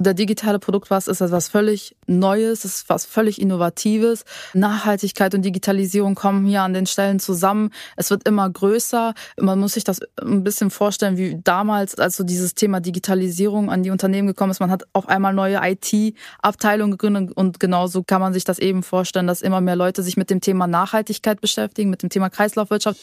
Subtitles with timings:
[0.00, 4.24] Der digitale Produktpass ist etwas völlig Neues, ist was völlig Innovatives.
[4.54, 7.70] Nachhaltigkeit und Digitalisierung kommen hier an den Stellen zusammen.
[7.96, 9.14] Es wird immer größer.
[9.40, 13.82] Man muss sich das ein bisschen vorstellen, wie damals, als so dieses Thema Digitalisierung an
[13.82, 14.60] die Unternehmen gekommen ist.
[14.60, 19.26] Man hat auf einmal neue IT-Abteilungen gegründet und genauso kann man sich das eben vorstellen,
[19.26, 23.00] dass immer mehr Leute sich mit dem Thema Nachhaltigkeit beschäftigen, mit dem Thema Kreislaufwirtschaft.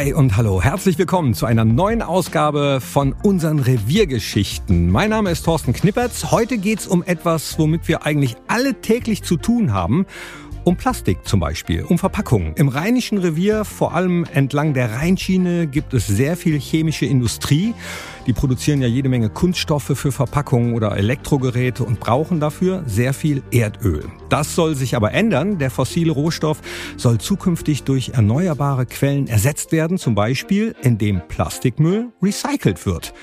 [0.00, 4.88] Hi und hallo, herzlich willkommen zu einer neuen Ausgabe von unseren Reviergeschichten.
[4.88, 6.30] Mein Name ist Thorsten Knippertz.
[6.30, 10.06] Heute geht's um etwas, womit wir eigentlich alle täglich zu tun haben.
[10.62, 12.52] Um Plastik zum Beispiel, um Verpackungen.
[12.56, 17.72] Im Rheinischen Revier, vor allem entlang der Rheinschiene, gibt es sehr viel chemische Industrie.
[18.26, 23.42] Die produzieren ja jede Menge Kunststoffe für Verpackungen oder Elektrogeräte und brauchen dafür sehr viel
[23.50, 24.04] Erdöl.
[24.28, 25.58] Das soll sich aber ändern.
[25.58, 26.60] Der fossile Rohstoff
[26.98, 33.14] soll zukünftig durch erneuerbare Quellen ersetzt werden, zum Beispiel indem Plastikmüll recycelt wird.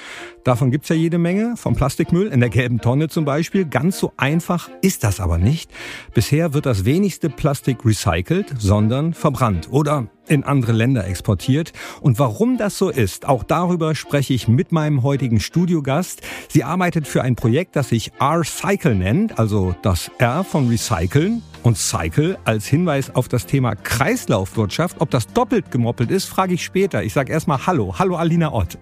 [0.47, 3.65] Davon gibt's ja jede Menge, vom Plastikmüll in der gelben Tonne zum Beispiel.
[3.65, 5.69] Ganz so einfach ist das aber nicht.
[6.13, 11.73] Bisher wird das wenigste Plastik recycelt, sondern verbrannt oder in andere Länder exportiert.
[12.01, 16.21] Und warum das so ist, auch darüber spreche ich mit meinem heutigen Studiogast.
[16.49, 21.77] Sie arbeitet für ein Projekt, das sich R-Cycle nennt, also das R von Recyceln und
[21.77, 25.01] Cycle als Hinweis auf das Thema Kreislaufwirtschaft.
[25.01, 27.03] Ob das doppelt gemoppelt ist, frage ich später.
[27.03, 27.95] Ich sage erstmal Hallo.
[27.99, 28.77] Hallo Alina Ott.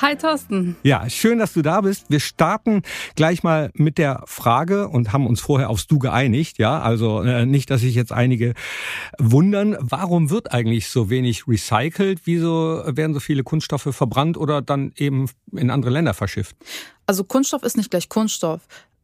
[0.00, 0.76] Hi Thorsten.
[0.82, 2.06] Ja, schön, dass du da bist.
[2.08, 2.82] Wir starten
[3.16, 6.58] gleich mal mit der Frage und haben uns vorher aufs Du geeinigt.
[6.58, 8.54] Ja, also äh, nicht, dass sich jetzt einige
[9.18, 12.20] wundern, warum wird eigentlich so wenig recycelt?
[12.24, 16.56] Wieso werden so viele Kunststoffe verbrannt oder dann eben in andere Länder verschifft?
[17.06, 18.60] Also Kunststoff ist nicht gleich Kunststoff.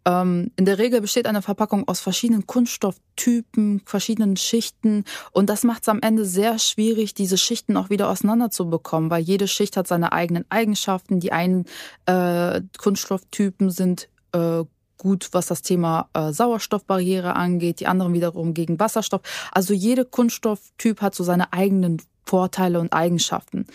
[0.07, 5.83] Ähm, in der Regel besteht eine Verpackung aus verschiedenen Kunststofftypen, verschiedenen Schichten und das macht
[5.83, 10.13] es am Ende sehr schwierig, diese Schichten auch wieder auseinanderzubekommen, weil jede Schicht hat seine
[10.13, 11.21] eigenen Eigenschaften.
[11.21, 11.65] Die einen
[12.05, 14.65] äh, Kunststofftypen sind äh,
[15.05, 19.21] gut, was das Thema äh, Sauerstoffbarriere angeht, die anderen wiederum gegen Wasserstoff.
[19.53, 23.67] Also jede Kunststofftyp hat so seine eigenen Vorteile und Eigenschaften.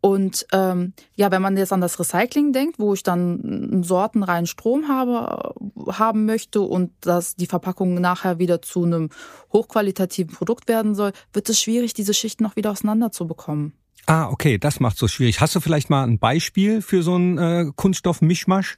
[0.00, 4.46] Und ähm, ja, wenn man jetzt an das Recycling denkt, wo ich dann einen sortenreinen
[4.46, 5.52] Strom habe,
[5.86, 9.10] äh, haben möchte und dass die Verpackung nachher wieder zu einem
[9.52, 13.74] hochqualitativen Produkt werden soll, wird es schwierig, diese Schichten noch wieder auseinanderzubekommen.
[14.06, 15.40] Ah, okay, das macht so schwierig.
[15.40, 18.76] Hast du vielleicht mal ein Beispiel für so einen äh, Kunststoff-Mischmasch?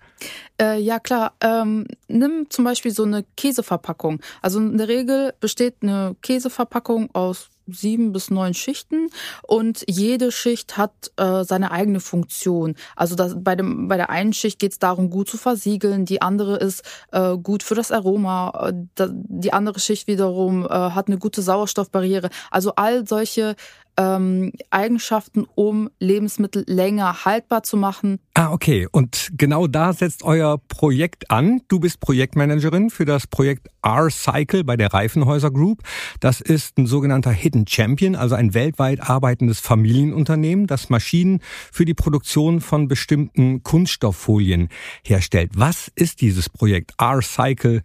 [0.61, 1.33] Äh, ja, klar.
[1.41, 4.21] Ähm, nimm zum Beispiel so eine Käseverpackung.
[4.43, 9.09] Also in der Regel besteht eine Käseverpackung aus sieben bis neun Schichten
[9.43, 12.75] und jede Schicht hat äh, seine eigene Funktion.
[12.97, 16.23] Also das, bei, dem, bei der einen Schicht geht es darum, gut zu versiegeln, die
[16.23, 16.83] andere ist
[17.13, 22.31] äh, gut für das Aroma, äh, die andere Schicht wiederum äh, hat eine gute Sauerstoffbarriere.
[22.51, 23.55] Also all solche
[23.97, 28.19] ähm, Eigenschaften, um Lebensmittel länger haltbar zu machen.
[28.35, 28.89] Ah, okay.
[28.91, 31.61] Und genau da setzt euer Projekt an.
[31.69, 35.83] Du bist Projektmanagerin für das Projekt R-Cycle bei der Reifenhäuser Group.
[36.21, 41.95] Das ist ein sogenannter Hidden Champion, also ein weltweit arbeitendes Familienunternehmen, das Maschinen für die
[41.95, 44.69] Produktion von bestimmten Kunststofffolien
[45.05, 45.51] herstellt.
[45.55, 47.83] Was ist dieses Projekt R-Cycle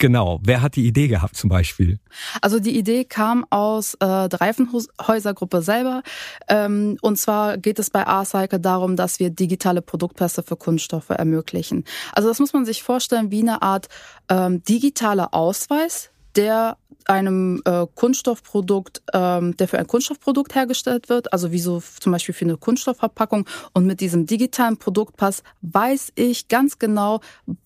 [0.00, 0.40] Genau.
[0.42, 1.98] Wer hat die Idee gehabt zum Beispiel?
[2.40, 6.02] Also die Idee kam aus äh, der Reifenhäuser-Gruppe selber.
[6.48, 11.84] Ähm, und zwar geht es bei R-Cycle darum, dass wir digitale Produktpässe für Kunststoffe ermöglichen.
[12.14, 13.88] Also das muss man sich vorstellen wie eine Art
[14.30, 16.76] ähm, digitaler Ausweis, der
[17.06, 22.34] einem äh, Kunststoffprodukt, ähm, der für ein Kunststoffprodukt hergestellt wird, also wie so zum Beispiel
[22.34, 23.46] für eine Kunststoffverpackung.
[23.72, 27.20] Und mit diesem digitalen Produktpass weiß ich ganz genau,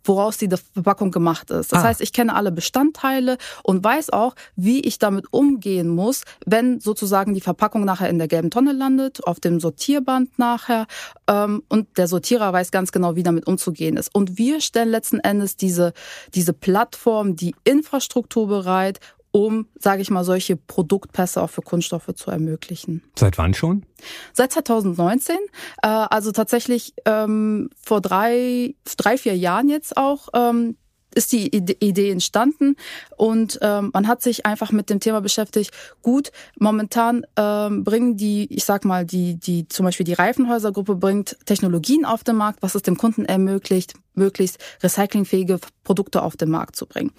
[0.05, 1.73] woraus die Verpackung gemacht ist.
[1.73, 1.89] Das ah.
[1.89, 7.35] heißt, ich kenne alle Bestandteile und weiß auch, wie ich damit umgehen muss, wenn sozusagen
[7.35, 10.87] die Verpackung nachher in der gelben Tonne landet, auf dem Sortierband nachher.
[11.29, 14.15] Ähm, und der Sortierer weiß ganz genau, wie damit umzugehen ist.
[14.15, 15.93] Und wir stellen letzten Endes diese,
[16.35, 19.01] diese Plattform, die Infrastruktur bereit,
[19.35, 23.03] um, sage ich mal, solche Produktpässe auch für Kunststoffe zu ermöglichen.
[23.19, 23.85] Seit wann schon?
[24.33, 25.37] Seit 2019,
[25.83, 30.29] äh, also tatsächlich ähm, vor drei, drei, vier Jahren jetzt auch.
[30.35, 30.77] Ähm,
[31.15, 32.77] ist die Idee entstanden
[33.17, 35.73] und ähm, man hat sich einfach mit dem Thema beschäftigt.
[36.03, 41.37] Gut, momentan ähm, bringen die, ich sag mal, die, die zum Beispiel die Reifenhäusergruppe bringt
[41.47, 46.77] Technologien auf den Markt, was es dem Kunden ermöglicht, möglichst recyclingfähige Produkte auf den Markt
[46.77, 47.13] zu bringen.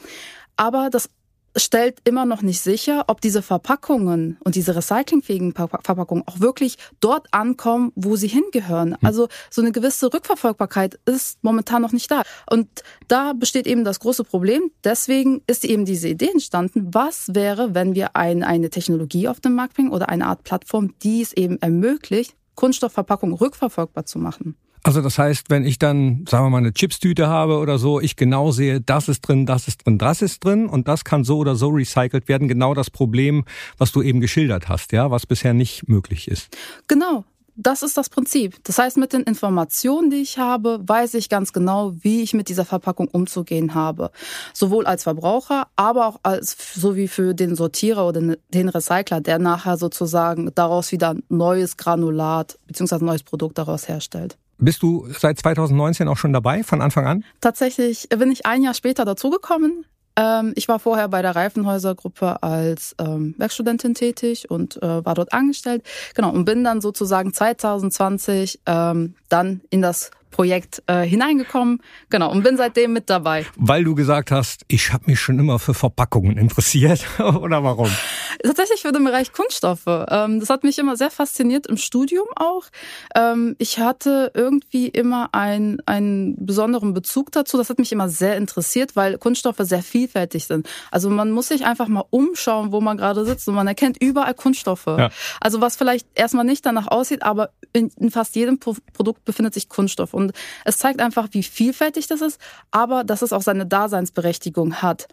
[0.58, 1.10] Aber das
[1.56, 7.28] stellt immer noch nicht sicher, ob diese Verpackungen und diese recyclingfähigen Verpackungen auch wirklich dort
[7.32, 8.92] ankommen, wo sie hingehören.
[8.92, 8.98] Hm.
[9.02, 12.24] Also so eine gewisse Rückverfolgbarkeit ist momentan noch nicht da.
[12.50, 12.68] Und
[13.08, 14.72] da besteht eben das große Problem.
[14.84, 19.54] Deswegen ist eben diese Idee entstanden, was wäre, wenn wir ein, eine Technologie auf den
[19.54, 24.56] Markt bringen oder eine Art Plattform, die es eben ermöglicht, Kunststoffverpackung rückverfolgbar zu machen.
[24.86, 28.16] Also das heißt, wenn ich dann, sagen wir mal, eine Chipstüte habe oder so, ich
[28.16, 31.40] genau sehe, das ist drin, das ist drin, das ist drin und das kann so
[31.40, 32.48] oder so recycelt werden.
[32.48, 33.46] Genau das Problem,
[33.80, 36.56] was du eben geschildert hast, ja, was bisher nicht möglich ist.
[36.88, 37.26] Genau.
[37.58, 38.62] Das ist das Prinzip.
[38.66, 42.50] Das heißt, mit den Informationen, die ich habe, weiß ich ganz genau, wie ich mit
[42.50, 44.12] dieser Verpackung umzugehen habe.
[44.54, 49.40] Sowohl als Verbraucher, aber auch als, so wie für den Sortierer oder den Recycler, der
[49.40, 53.04] nachher sozusagen daraus wieder neues Granulat bzw.
[53.04, 54.38] neues Produkt daraus herstellt.
[54.58, 57.26] Bist du seit 2019 auch schon dabei, von Anfang an?
[57.42, 59.86] Tatsächlich bin ich ein Jahr später dazugekommen.
[60.16, 65.34] Ähm, ich war vorher bei der Reifenhäuser-Gruppe als ähm, Werkstudentin tätig und äh, war dort
[65.34, 65.84] angestellt.
[66.14, 71.82] Genau, und bin dann sozusagen 2020 ähm, dann in das Projekt äh, hineingekommen.
[72.10, 73.46] Genau, und bin seitdem mit dabei.
[73.56, 77.06] Weil du gesagt hast, ich habe mich schon immer für Verpackungen interessiert.
[77.20, 77.90] Oder warum?
[78.44, 79.88] Tatsächlich für den Bereich Kunststoffe.
[79.88, 82.64] Ähm, das hat mich immer sehr fasziniert im Studium auch.
[83.16, 87.56] Ähm, ich hatte irgendwie immer ein, einen besonderen Bezug dazu.
[87.56, 90.68] Das hat mich immer sehr interessiert, weil Kunststoffe sehr vielfältig sind.
[90.92, 94.34] Also man muss sich einfach mal umschauen, wo man gerade sitzt und man erkennt überall
[94.34, 94.88] Kunststoffe.
[94.88, 95.12] Ja.
[95.40, 100.14] Also was vielleicht erstmal nicht danach aussieht, aber in, fast jedem Produkt befindet sich Kunststoff.
[100.14, 100.32] Und
[100.64, 102.40] es zeigt einfach, wie vielfältig das ist,
[102.72, 105.08] aber dass es auch seine Daseinsberechtigung hat.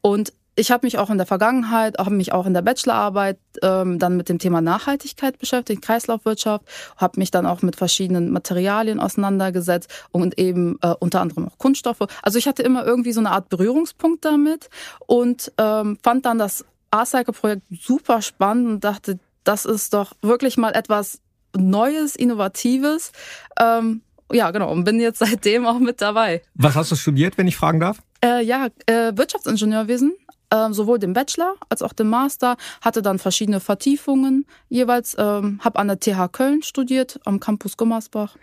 [0.00, 4.00] Und ich habe mich auch in der Vergangenheit, auch mich auch in der Bachelorarbeit ähm,
[4.00, 6.64] dann mit dem Thema Nachhaltigkeit beschäftigt, Kreislaufwirtschaft,
[6.96, 12.04] habe mich dann auch mit verschiedenen Materialien auseinandergesetzt und eben äh, unter anderem auch Kunststoffe.
[12.22, 14.68] Also ich hatte immer irgendwie so eine Art Berührungspunkt damit
[15.06, 20.72] und ähm, fand dann das A-Cycle-Projekt super spannend und dachte, das ist doch wirklich mal
[20.74, 21.20] etwas
[21.56, 23.12] Neues, Innovatives.
[23.60, 24.02] Ähm,
[24.32, 26.42] ja, genau, und bin jetzt seitdem auch mit dabei.
[26.54, 27.98] Was hast du studiert, wenn ich fragen darf?
[28.22, 30.14] Äh, ja, äh, Wirtschaftsingenieurwesen
[30.50, 35.78] ähm, sowohl den Bachelor als auch den Master, hatte dann verschiedene Vertiefungen jeweils, ähm, habe
[35.78, 38.36] an der TH Köln studiert, am Campus Gummersbach.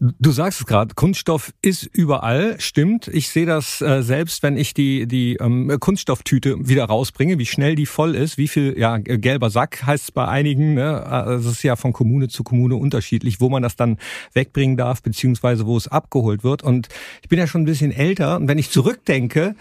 [0.00, 3.08] Du sagst es gerade, Kunststoff ist überall, stimmt.
[3.08, 7.74] Ich sehe das äh, selbst, wenn ich die, die ähm, Kunststofftüte wieder rausbringe, wie schnell
[7.74, 11.04] die voll ist, wie viel, ja, gelber Sack heißt es bei einigen, ne?
[11.04, 13.98] Also es ist ja von Kommune zu Kommune unterschiedlich, wo man das dann
[14.32, 16.62] wegbringen darf, beziehungsweise wo es abgeholt wird.
[16.62, 16.88] Und
[17.22, 19.54] ich bin ja schon ein bisschen älter und wenn ich zurückdenke,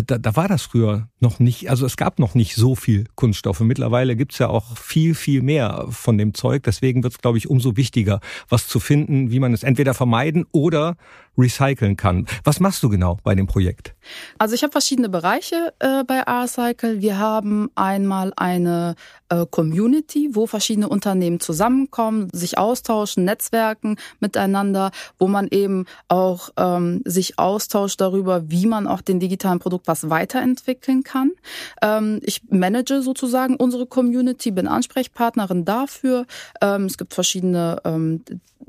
[0.00, 3.60] da, da war das früher noch nicht, also es gab noch nicht so viel Kunststoffe.
[3.60, 6.62] Mittlerweile gibt's ja auch viel, viel mehr von dem Zeug.
[6.62, 10.96] Deswegen wird's, glaube ich, umso wichtiger, was zu finden, wie man es entweder vermeiden oder
[11.36, 12.26] recyceln kann.
[12.44, 13.94] Was machst du genau bei dem Projekt?
[14.38, 17.00] Also ich habe verschiedene Bereiche äh, bei R-Cycle.
[17.00, 18.96] Wir haben einmal eine
[19.28, 27.02] äh, Community, wo verschiedene Unternehmen zusammenkommen, sich austauschen, Netzwerken miteinander, wo man eben auch ähm,
[27.04, 31.32] sich austauscht darüber, wie man auch den digitalen Produkt was weiterentwickeln kann.
[31.80, 36.26] Ähm, ich manage sozusagen unsere Community, bin Ansprechpartnerin dafür.
[36.60, 38.22] Ähm, es gibt verschiedene ähm,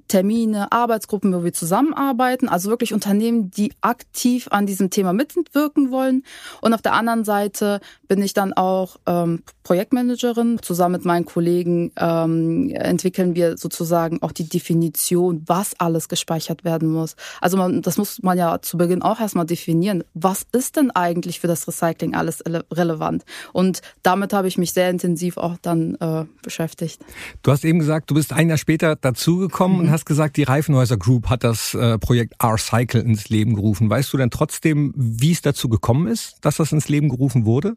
[0.08, 2.50] Termine, Arbeitsgruppen, wo wir zusammenarbeiten.
[2.54, 6.24] Also wirklich Unternehmen, die aktiv an diesem Thema mitwirken wollen.
[6.62, 10.60] Und auf der anderen Seite bin ich dann auch ähm, Projektmanagerin.
[10.62, 16.90] Zusammen mit meinen Kollegen ähm, entwickeln wir sozusagen auch die Definition, was alles gespeichert werden
[16.90, 17.16] muss.
[17.42, 20.04] Also man, das muss man ja zu Beginn auch erstmal definieren.
[20.14, 23.24] Was ist denn eigentlich für das Recycling alles relevant?
[23.52, 27.02] Und damit habe ich mich sehr intensiv auch dann äh, beschäftigt.
[27.42, 29.84] Du hast eben gesagt, du bist ein Jahr später dazugekommen mhm.
[29.86, 33.90] und hast gesagt, die Reifenhäuser Group hat das äh, Projekt R-Cycle ins Leben gerufen.
[33.90, 37.76] Weißt du denn trotzdem, wie es dazu gekommen ist, dass das ins Leben gerufen wurde?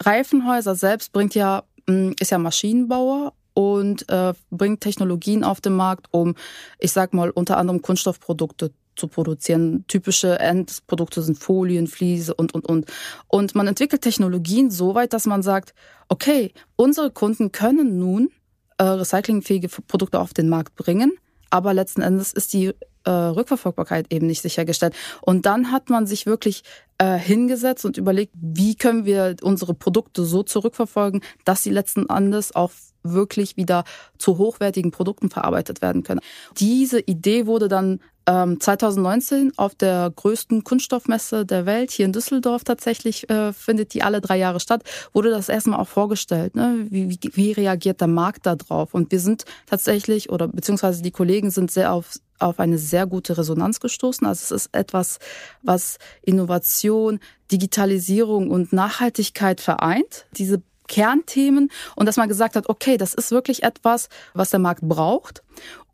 [0.00, 6.08] Reifenhäuser selbst bringt ja, mm, ist ja Maschinenbauer und äh, bringt Technologien auf den Markt,
[6.10, 6.34] um,
[6.78, 9.84] ich sag mal, unter anderem Kunststoffprodukte zu produzieren.
[9.88, 12.86] Typische Endprodukte sind Folien, Fliese und, und, und.
[13.28, 15.74] Und man entwickelt Technologien so weit, dass man sagt,
[16.08, 18.30] okay, unsere Kunden können nun
[18.78, 21.12] äh, recyclingfähige Produkte auf den Markt bringen,
[21.50, 22.72] aber letzten Endes ist die
[23.06, 24.94] äh, Rückverfolgbarkeit eben nicht sichergestellt.
[25.22, 26.62] Und dann hat man sich wirklich
[26.98, 32.54] äh, hingesetzt und überlegt, wie können wir unsere Produkte so zurückverfolgen, dass sie letzten Endes
[32.54, 32.72] auch
[33.02, 33.84] wirklich wieder
[34.18, 36.20] zu hochwertigen Produkten verarbeitet werden können.
[36.58, 42.64] Diese Idee wurde dann ähm, 2019 auf der größten Kunststoffmesse der Welt, hier in Düsseldorf
[42.64, 44.82] tatsächlich, äh, findet die alle drei Jahre statt,
[45.12, 46.56] wurde das erstmal auch vorgestellt.
[46.56, 46.86] Ne?
[46.90, 48.94] Wie, wie, wie reagiert der Markt da drauf?
[48.94, 53.36] Und wir sind tatsächlich, oder beziehungsweise die Kollegen sind sehr auf auf eine sehr gute
[53.36, 54.26] Resonanz gestoßen.
[54.26, 55.18] Also es ist etwas,
[55.62, 60.26] was Innovation, Digitalisierung und Nachhaltigkeit vereint.
[60.32, 64.82] Diese Kernthemen und dass man gesagt hat, okay, das ist wirklich etwas, was der Markt
[64.82, 65.42] braucht.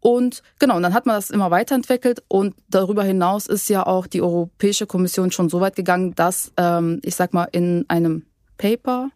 [0.01, 4.07] Und genau, und dann hat man das immer weiterentwickelt und darüber hinaus ist ja auch
[4.07, 8.27] die Europäische Kommission schon so weit gegangen, dass, ähm, ich sag mal, in einem
[8.59, 9.11] Paper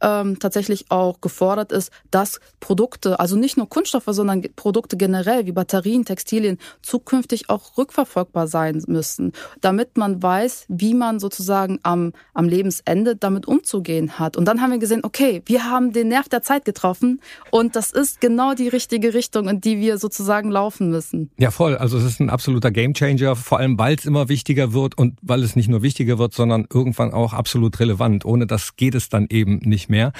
[0.00, 5.52] ähm, tatsächlich auch gefordert ist, dass Produkte, also nicht nur Kunststoffe, sondern Produkte generell wie
[5.52, 12.48] Batterien, Textilien zukünftig auch rückverfolgbar sein müssen, damit man weiß, wie man sozusagen am, am
[12.48, 14.36] Lebensende damit umzugehen hat.
[14.36, 17.20] Und dann haben wir gesehen, okay, wir haben den Nerv der Zeit getroffen
[17.50, 21.30] und das ist genau die richtige Richtung, in die wir sozusagen laufen müssen.
[21.38, 21.76] Ja, voll.
[21.76, 25.42] Also es ist ein absoluter Gamechanger, vor allem weil es immer wichtiger wird und weil
[25.42, 28.24] es nicht nur wichtiger wird, sondern irgendwann auch absolut relevant.
[28.24, 30.12] Ohne das geht es dann eben nicht mehr.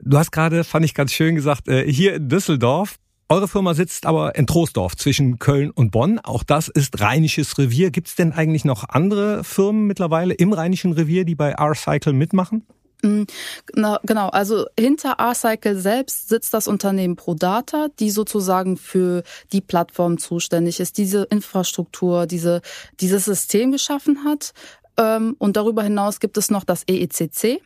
[0.00, 2.96] Du hast gerade, fand ich ganz schön gesagt, äh, hier in Düsseldorf,
[3.28, 6.18] eure Firma sitzt aber in Troisdorf zwischen Köln und Bonn.
[6.18, 7.90] Auch das ist rheinisches Revier.
[7.90, 12.66] Gibt es denn eigentlich noch andere Firmen mittlerweile im rheinischen Revier, die bei R-Cycle mitmachen?
[13.02, 13.22] Mm,
[13.72, 20.78] genau, also hinter R-Cycle selbst sitzt das Unternehmen ProData, die sozusagen für die Plattform zuständig
[20.78, 22.60] ist, diese Infrastruktur, diese,
[23.00, 24.52] dieses System geschaffen hat.
[24.98, 27.62] Ähm, und darüber hinaus gibt es noch das EECC.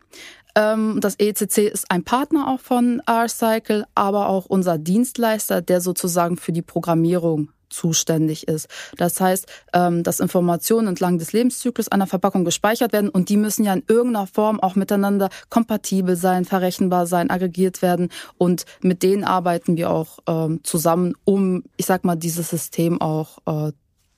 [0.57, 6.39] Ähm, das EECC ist ein Partner auch von R-Cycle, aber auch unser Dienstleister, der sozusagen
[6.39, 8.69] für die Programmierung zuständig ist.
[8.97, 13.65] Das heißt, ähm, dass Informationen entlang des Lebenszyklus einer Verpackung gespeichert werden und die müssen
[13.65, 18.09] ja in irgendeiner Form auch miteinander kompatibel sein, verrechenbar sein, aggregiert werden
[18.39, 23.39] und mit denen arbeiten wir auch ähm, zusammen, um, ich sag mal, dieses System auch
[23.47, 23.73] äh,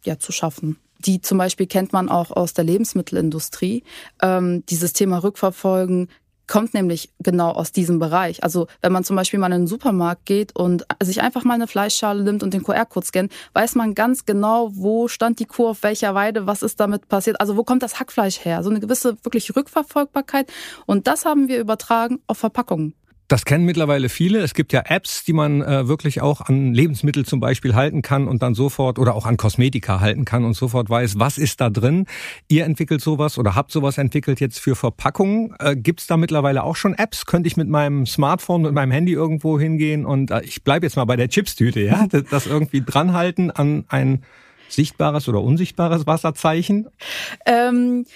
[0.04, 0.78] ja, zu schaffen.
[1.00, 3.84] Die zum Beispiel kennt man auch aus der Lebensmittelindustrie.
[4.20, 6.08] Dieses Thema Rückverfolgen
[6.48, 8.42] kommt nämlich genau aus diesem Bereich.
[8.42, 11.66] Also wenn man zum Beispiel mal in den Supermarkt geht und sich einfach mal eine
[11.68, 15.82] Fleischschale nimmt und den QR-Code scannt, weiß man ganz genau, wo stand die Kuh auf
[15.82, 18.62] welcher Weide, was ist damit passiert, also wo kommt das Hackfleisch her.
[18.62, 20.50] So eine gewisse wirklich Rückverfolgbarkeit.
[20.86, 22.94] Und das haben wir übertragen auf Verpackungen.
[23.28, 24.38] Das kennen mittlerweile viele.
[24.38, 28.26] Es gibt ja Apps, die man äh, wirklich auch an Lebensmittel zum Beispiel halten kann
[28.26, 31.68] und dann sofort oder auch an Kosmetika halten kann und sofort weiß, was ist da
[31.68, 32.06] drin.
[32.48, 35.54] Ihr entwickelt sowas oder habt sowas entwickelt jetzt für Verpackungen.
[35.58, 37.26] Äh, Gibt es da mittlerweile auch schon Apps?
[37.26, 40.96] Könnte ich mit meinem Smartphone, mit meinem Handy irgendwo hingehen und äh, ich bleibe jetzt
[40.96, 44.24] mal bei der Chipstüte, ja, das irgendwie dranhalten an ein
[44.70, 46.88] sichtbares oder unsichtbares Wasserzeichen?
[47.44, 48.06] Ähm,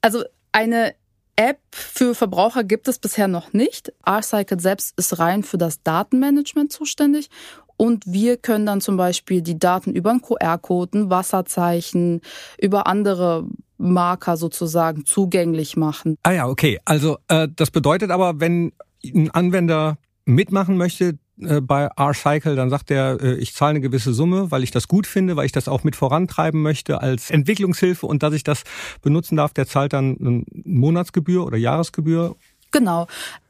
[0.00, 0.94] also eine
[1.38, 3.92] App für Verbraucher gibt es bisher noch nicht.
[4.04, 7.30] R-Cycle selbst ist rein für das Datenmanagement zuständig
[7.76, 12.22] und wir können dann zum Beispiel die Daten über einen QR-Code, ein Wasserzeichen,
[12.60, 16.16] über andere Marker sozusagen zugänglich machen.
[16.24, 16.80] Ah ja, okay.
[16.84, 18.72] Also äh, das bedeutet aber, wenn
[19.04, 24.12] ein Anwender mitmachen möchte, äh, bei R-Cycle, dann sagt er, äh, ich zahle eine gewisse
[24.12, 28.06] Summe, weil ich das gut finde, weil ich das auch mit vorantreiben möchte als Entwicklungshilfe
[28.06, 28.64] und dass ich das
[29.02, 32.36] benutzen darf, der zahlt dann eine Monatsgebühr oder Jahresgebühr.
[32.70, 33.06] Genau.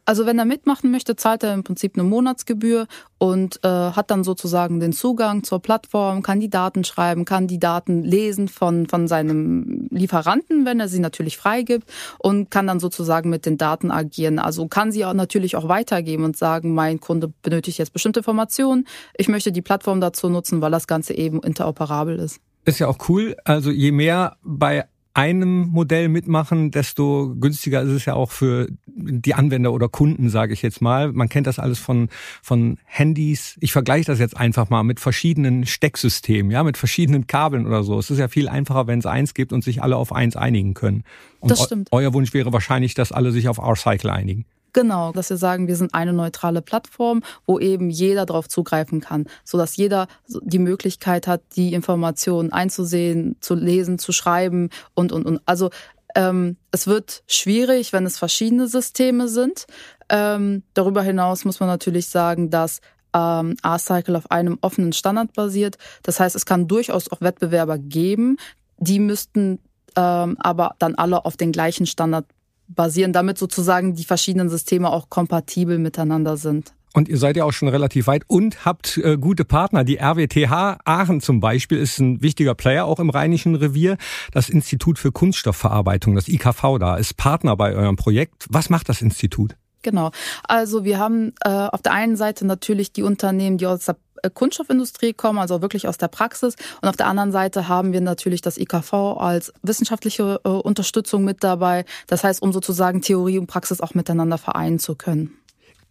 [0.09, 2.87] Also wenn er mitmachen möchte, zahlt er im Prinzip eine Monatsgebühr
[3.19, 7.59] und äh, hat dann sozusagen den Zugang zur Plattform, kann die Daten schreiben, kann die
[7.59, 11.87] Daten lesen von, von seinem Lieferanten, wenn er sie natürlich freigibt
[12.19, 14.39] und kann dann sozusagen mit den Daten agieren.
[14.39, 18.87] Also kann sie auch natürlich auch weitergeben und sagen, mein Kunde benötigt jetzt bestimmte Informationen.
[19.15, 22.41] Ich möchte die Plattform dazu nutzen, weil das Ganze eben interoperabel ist.
[22.65, 23.37] Ist ja auch cool.
[23.45, 24.87] Also je mehr bei
[25.19, 30.53] einem Modell mitmachen, desto günstiger ist es ja auch für die Anwender oder Kunden, sage
[30.53, 31.13] ich jetzt mal.
[31.13, 32.09] Man kennt das alles von,
[32.41, 33.57] von Handys.
[33.61, 37.99] Ich vergleiche das jetzt einfach mal mit verschiedenen Stecksystemen, ja, mit verschiedenen Kabeln oder so.
[37.99, 40.75] Es ist ja viel einfacher, wenn es eins gibt und sich alle auf eins einigen
[40.75, 41.03] können.
[41.41, 41.89] Und das stimmt.
[41.91, 44.45] euer Wunsch wäre wahrscheinlich, dass alle sich auf R-Cycle einigen.
[44.79, 49.27] Genau, dass wir sagen, wir sind eine neutrale Plattform, wo eben jeder darauf zugreifen kann,
[49.43, 55.27] so dass jeder die Möglichkeit hat, die Informationen einzusehen, zu lesen, zu schreiben und und
[55.27, 55.41] und.
[55.47, 55.71] Also
[56.15, 59.67] ähm, es wird schwierig, wenn es verschiedene Systeme sind.
[60.11, 62.79] Ähm, darüber hinaus muss man natürlich sagen, dass
[63.13, 65.77] ähm, R-Cycle auf einem offenen Standard basiert.
[66.05, 68.37] Das heißt, es kann durchaus auch Wettbewerber geben,
[68.77, 69.59] die müssten
[69.97, 72.27] ähm, aber dann alle auf den gleichen Standard
[72.69, 76.73] basieren, damit sozusagen die verschiedenen Systeme auch kompatibel miteinander sind.
[76.95, 79.85] Und ihr seid ja auch schon relativ weit und habt äh, gute Partner.
[79.85, 83.99] Die RWTH Aachen zum Beispiel ist ein wichtiger Player auch im Rheinischen Revier.
[84.33, 88.47] Das Institut für Kunststoffverarbeitung, das IKV da, ist Partner bei eurem Projekt.
[88.51, 89.55] Was macht das Institut?
[89.83, 90.11] Genau.
[90.45, 93.97] Also wir haben äh, auf der einen Seite natürlich die Unternehmen, die aus der
[94.35, 96.55] Kunststoffindustrie kommen, also wirklich aus der Praxis.
[96.83, 101.43] Und auf der anderen Seite haben wir natürlich das IKV als wissenschaftliche äh, Unterstützung mit
[101.45, 101.85] dabei.
[102.07, 105.39] Das heißt, um sozusagen Theorie und Praxis auch miteinander vereinen zu können.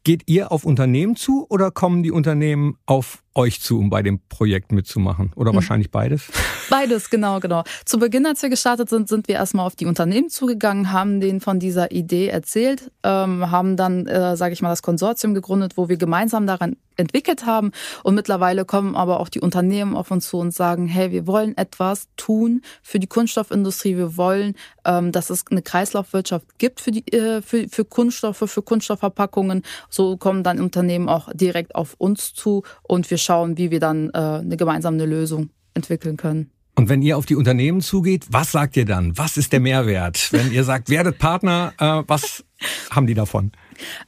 [0.04, 4.20] Geht ihr auf Unternehmen zu oder kommen die Unternehmen auf euch zu, um bei dem
[4.28, 5.32] Projekt mitzumachen?
[5.36, 5.58] Oder mhm.
[5.58, 6.24] wahrscheinlich beides?
[6.70, 7.64] Beides, genau, genau.
[7.86, 11.40] Zu Beginn, als wir gestartet sind, sind wir erstmal auf die Unternehmen zugegangen, haben denen
[11.40, 15.88] von dieser Idee erzählt, ähm, haben dann, äh, sage ich mal, das Konsortium gegründet, wo
[15.88, 17.72] wir gemeinsam daran entwickelt haben.
[18.04, 21.56] Und mittlerweile kommen aber auch die Unternehmen auf uns zu und sagen, hey, wir wollen
[21.58, 23.98] etwas tun für die Kunststoffindustrie.
[23.98, 28.62] Wir wollen, ähm, dass es eine Kreislaufwirtschaft gibt für, die, äh, für, für Kunststoffe, für
[28.62, 29.64] Kunststoffverpackungen.
[29.90, 34.10] So kommen dann Unternehmen auch direkt auf uns zu und wir schauen, wie wir dann
[34.10, 36.50] äh, eine gemeinsame Lösung entwickeln können.
[36.76, 39.18] Und wenn ihr auf die Unternehmen zugeht, was sagt ihr dann?
[39.18, 40.32] Was ist der Mehrwert?
[40.32, 42.44] Wenn ihr sagt, werdet Partner, äh, was
[42.92, 43.52] haben die davon?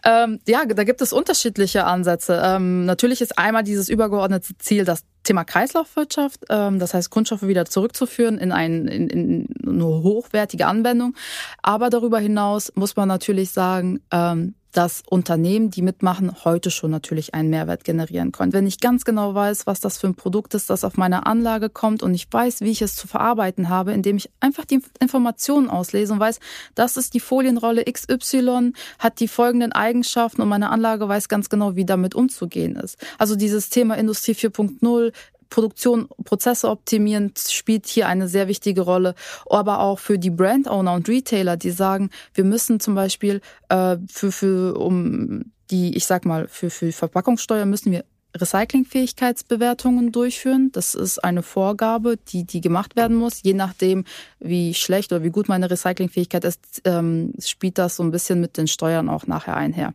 [0.03, 2.41] Ähm, ja, da gibt es unterschiedliche Ansätze.
[2.43, 7.65] Ähm, natürlich ist einmal dieses übergeordnete Ziel das Thema Kreislaufwirtschaft, ähm, das heißt Kunststoffe wieder
[7.65, 11.15] zurückzuführen in, ein, in, in eine hochwertige Anwendung.
[11.61, 17.33] Aber darüber hinaus muss man natürlich sagen, ähm, dass Unternehmen, die mitmachen, heute schon natürlich
[17.33, 18.53] einen Mehrwert generieren können.
[18.53, 21.69] Wenn ich ganz genau weiß, was das für ein Produkt ist, das auf meine Anlage
[21.69, 25.69] kommt und ich weiß, wie ich es zu verarbeiten habe, indem ich einfach die Informationen
[25.69, 26.39] auslese und weiß,
[26.75, 29.27] das ist die Folienrolle XY, hat die
[29.59, 32.97] folgenden Eigenschaften und meine Anlage weiß ganz genau, wie damit umzugehen ist.
[33.17, 35.11] Also dieses Thema Industrie 4.0
[35.49, 39.15] Produktion, Prozesse optimieren spielt hier eine sehr wichtige Rolle.
[39.49, 44.31] Aber auch für die Brand-Owner und Retailer, die sagen, wir müssen zum Beispiel äh, für,
[44.31, 48.05] für um die, ich sag mal, für, für Verpackungssteuer müssen wir
[48.35, 50.71] Recyclingfähigkeitsbewertungen durchführen.
[50.71, 53.41] Das ist eine Vorgabe, die, die gemacht werden muss.
[53.43, 54.05] Je nachdem,
[54.39, 58.57] wie schlecht oder wie gut meine Recyclingfähigkeit ist, ähm, spielt das so ein bisschen mit
[58.57, 59.93] den Steuern auch nachher einher.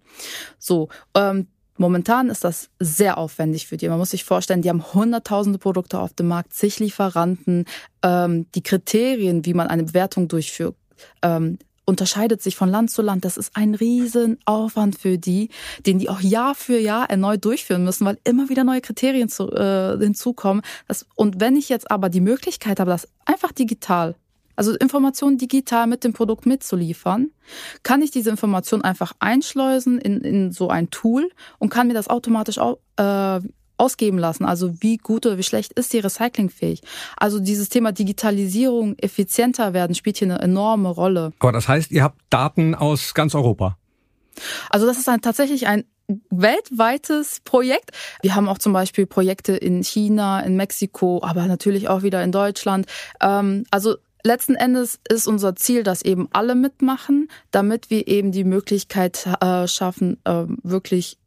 [0.59, 3.89] So, ähm, Momentan ist das sehr aufwendig für die.
[3.89, 7.65] Man muss sich vorstellen, die haben hunderttausende Produkte auf dem Markt, zig Lieferanten.
[8.03, 10.77] Ähm, die Kriterien, wie man eine Bewertung durchführt,
[11.23, 13.25] ähm, unterscheidet sich von Land zu Land.
[13.25, 15.51] Das ist ein Riesenaufwand für die,
[15.87, 19.51] den die auch Jahr für Jahr erneut durchführen müssen, weil immer wieder neue Kriterien zu,
[19.51, 20.63] äh, hinzukommen.
[20.89, 24.15] Das, und wenn ich jetzt aber die Möglichkeit habe, das einfach digital
[24.57, 27.31] also Informationen digital mit dem Produkt mitzuliefern,
[27.83, 32.09] kann ich diese Information einfach einschleusen in, in so ein Tool und kann mir das
[32.09, 33.41] automatisch auch, äh,
[33.77, 34.45] ausgeben lassen.
[34.45, 36.83] Also wie gut oder wie schlecht ist die recyclingfähig?
[37.17, 41.33] Also dieses Thema Digitalisierung, effizienter werden, spielt hier eine enorme Rolle.
[41.39, 43.77] Aber das heißt, ihr habt Daten aus ganz Europa?
[44.71, 45.85] Also das ist ein, tatsächlich ein
[46.31, 47.91] weltweites Projekt.
[48.23, 52.33] Wir haben auch zum Beispiel Projekte in China, in Mexiko, aber natürlich auch wieder in
[52.33, 52.87] Deutschland.
[53.21, 58.45] Ähm, also letzten Endes ist unser Ziel, dass eben alle mitmachen, damit wir eben die
[58.45, 61.19] Möglichkeit äh, schaffen, äh, wirklich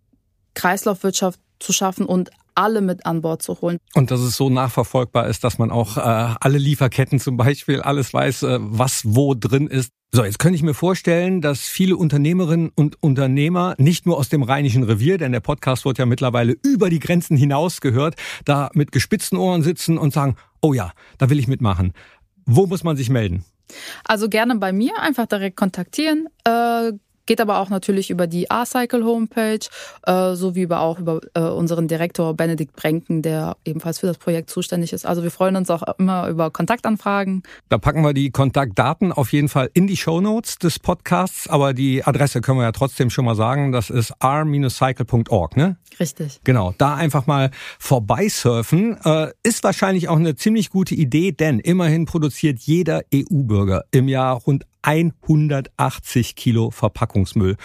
[0.53, 3.77] Kreislaufwirtschaft zu schaffen und alle mit an Bord zu holen.
[3.93, 8.13] Und dass es so nachverfolgbar ist, dass man auch äh, alle Lieferketten zum Beispiel alles
[8.13, 9.91] weiß, äh, was wo drin ist.
[10.11, 14.41] So, jetzt könnte ich mir vorstellen, dass viele Unternehmerinnen und Unternehmer nicht nur aus dem
[14.41, 18.15] Rheinischen Revier, denn der Podcast wird ja mittlerweile über die Grenzen hinaus gehört,
[18.45, 21.93] da mit gespitzten Ohren sitzen und sagen, oh ja, da will ich mitmachen.
[22.45, 23.43] Wo muss man sich melden?
[24.05, 26.27] Also gerne bei mir, einfach direkt kontaktieren.
[26.45, 26.93] Äh,
[27.27, 29.59] Geht aber auch natürlich über die A-Cycle Homepage,
[30.03, 34.49] äh, sowie über auch über äh, unseren Direktor Benedikt Brenken, der ebenfalls für das Projekt
[34.49, 35.05] zuständig ist.
[35.05, 37.43] Also wir freuen uns auch immer über Kontaktanfragen.
[37.67, 41.73] Da packen wir die Kontaktdaten auf jeden Fall in die Show Notes des Podcasts, aber
[41.73, 45.75] die Adresse können wir ja trotzdem schon mal sagen, das ist r-cycle.org, ne?
[45.99, 46.39] Richtig.
[46.45, 48.97] Genau, da einfach mal vorbeisurfen.
[49.03, 54.35] Äh, ist wahrscheinlich auch eine ziemlich gute Idee, denn immerhin produziert jeder EU-Bürger im Jahr
[54.37, 57.57] rund 180 Kilo Verpackungsmüll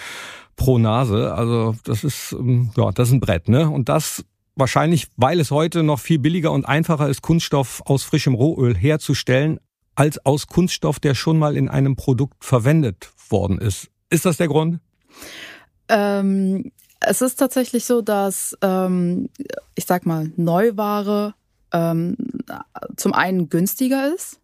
[0.56, 1.32] pro Nase.
[1.32, 3.70] Also das ist, ähm, ja, das ist ein Brett, ne?
[3.70, 4.24] Und das
[4.56, 9.60] wahrscheinlich, weil es heute noch viel billiger und einfacher ist, Kunststoff aus frischem Rohöl herzustellen,
[9.94, 13.88] als aus Kunststoff, der schon mal in einem Produkt verwendet worden ist.
[14.10, 14.80] Ist das der Grund?
[15.88, 19.28] Ähm, es ist tatsächlich so, dass, ähm,
[19.74, 21.34] ich sag mal, Neuware
[21.72, 22.16] ähm,
[22.96, 24.41] zum einen günstiger ist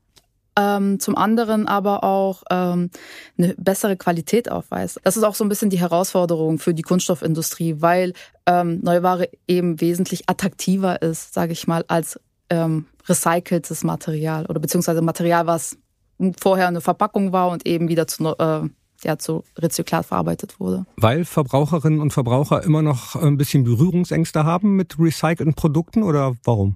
[0.59, 2.91] ähm, zum anderen aber auch ähm,
[3.39, 5.01] eine bessere Qualität aufweist.
[5.05, 8.13] Das ist auch so ein bisschen die Herausforderung für die Kunststoffindustrie, weil
[8.47, 12.19] ähm, Neuware eben wesentlich attraktiver ist, sage ich mal, als
[12.51, 15.77] ähm, recyceltes Material oder beziehungsweise Material, was
[16.41, 18.69] vorher eine Verpackung war und eben wieder zu äh,
[19.05, 20.85] ja, zu Rezyklat verarbeitet wurde.
[20.97, 26.75] Weil Verbraucherinnen und Verbraucher immer noch ein bisschen Berührungsängste haben mit recycelten Produkten oder warum?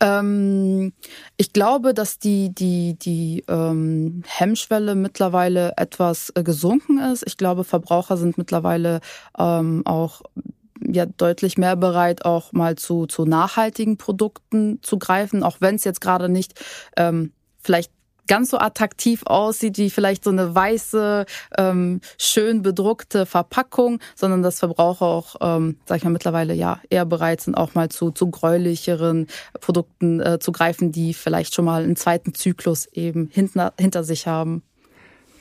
[0.00, 0.92] Ähm,
[1.36, 7.24] ich glaube, dass die, die, die ähm, Hemmschwelle mittlerweile etwas äh, gesunken ist.
[7.26, 9.00] Ich glaube, Verbraucher sind mittlerweile
[9.38, 10.22] ähm, auch
[10.86, 15.84] ja deutlich mehr bereit, auch mal zu, zu nachhaltigen Produkten zu greifen, auch wenn es
[15.84, 16.60] jetzt gerade nicht
[16.96, 17.90] ähm, vielleicht
[18.26, 21.26] ganz so attraktiv aussieht wie vielleicht so eine weiße,
[21.58, 27.04] ähm, schön bedruckte Verpackung, sondern dass Verbraucher auch, ähm, sag ich mal, mittlerweile ja eher
[27.06, 29.26] bereit sind, auch mal zu, zu gräulicheren
[29.60, 34.26] Produkten äh, zu greifen, die vielleicht schon mal einen zweiten Zyklus eben hinter, hinter sich
[34.26, 34.62] haben.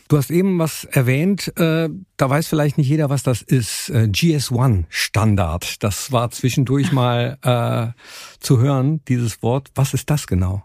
[0.08, 3.90] Du hast eben was erwähnt, äh, da weiß vielleicht nicht jeder, was das ist.
[3.90, 5.82] Äh, GS1 Standard.
[5.84, 8.00] Das war zwischendurch mal äh,
[8.40, 9.72] zu hören, dieses Wort.
[9.74, 10.64] Was ist das genau?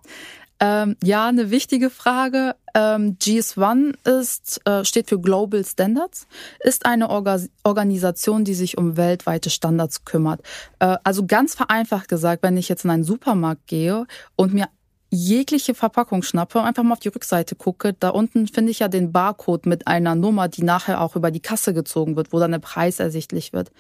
[0.61, 2.55] Ähm, ja, eine wichtige Frage.
[2.75, 6.27] Ähm, GS1 ist, äh, steht für Global Standards,
[6.61, 10.43] ist eine Orga Organisation, die sich um weltweite Standards kümmert.
[10.79, 14.69] Äh, also ganz vereinfacht gesagt, wenn ich jetzt in einen Supermarkt gehe und mir
[15.11, 19.13] jegliche Verpackung schnappe, einfach mal auf die Rückseite gucke, da unten finde ich ja den
[19.13, 22.61] Barcode mit einer Nummer, die nachher auch über die Kasse gezogen wird, wo dann der
[22.61, 23.73] Preis ersichtlich wird.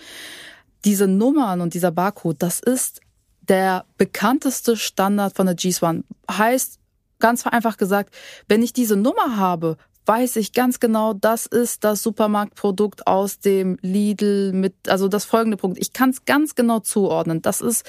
[0.84, 3.00] Diese Nummern und dieser Barcode, das ist
[3.42, 6.04] der bekannteste Standard von der G-Swan.
[6.30, 6.78] Heißt,
[7.18, 8.14] ganz vereinfacht gesagt,
[8.48, 9.76] wenn ich diese Nummer habe,
[10.06, 15.56] weiß ich ganz genau, das ist das Supermarktprodukt aus dem Lidl mit, also das folgende
[15.56, 15.78] Punkt.
[15.78, 17.42] Ich kann es ganz genau zuordnen.
[17.42, 17.84] Das ist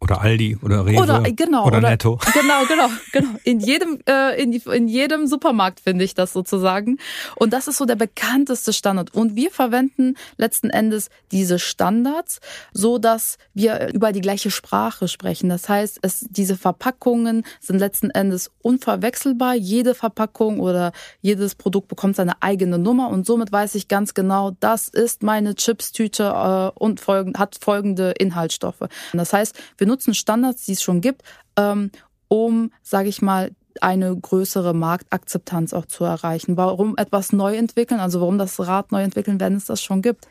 [0.00, 2.18] oder Aldi oder Rewe oder, äh, genau, oder, oder Netto.
[2.32, 3.28] Genau, genau, genau.
[3.44, 6.98] In jedem, äh, in, in jedem Supermarkt finde ich das sozusagen.
[7.36, 9.14] Und das ist so der bekannteste Standard.
[9.14, 12.40] Und wir verwenden letzten Endes diese Standards,
[12.72, 15.50] so dass wir über die gleiche Sprache sprechen.
[15.50, 19.54] Das heißt, es, diese Verpackungen sind letzten Endes unverwechselbar.
[19.54, 24.52] Jede Verpackung oder jedes Produkt bekommt seine eigene Nummer und somit weiß ich ganz genau,
[24.60, 28.88] das ist meine Chipstüte äh, und folgend, hat folgende Inhaltsstoffe.
[29.12, 31.22] Das heißt, wir nutzen Standards, die es schon gibt,
[31.56, 31.90] ähm,
[32.28, 33.50] um, sage ich mal,
[33.80, 36.56] eine größere Marktakzeptanz auch zu erreichen.
[36.56, 40.28] Warum etwas neu entwickeln, also warum das Rad neu entwickeln, wenn es das schon gibt?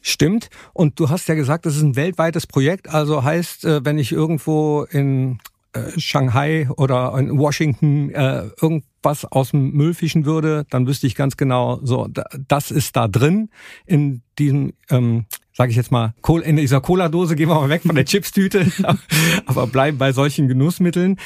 [0.00, 0.50] Stimmt.
[0.72, 2.88] Und du hast ja gesagt, das ist ein weltweites Projekt.
[2.88, 5.40] Also heißt, äh, wenn ich irgendwo in
[5.76, 11.14] äh, Shanghai oder in Washington äh, irgendwas aus dem Müll fischen würde, dann wüsste ich
[11.14, 12.08] ganz genau, so
[12.48, 13.50] das ist da drin
[13.86, 17.94] in diesem ähm, sage ich jetzt mal, in dieser Cola-Dose gehen wir mal weg von
[17.94, 18.70] der Chipstüte,
[19.46, 21.16] aber bleiben bei solchen Genussmitteln.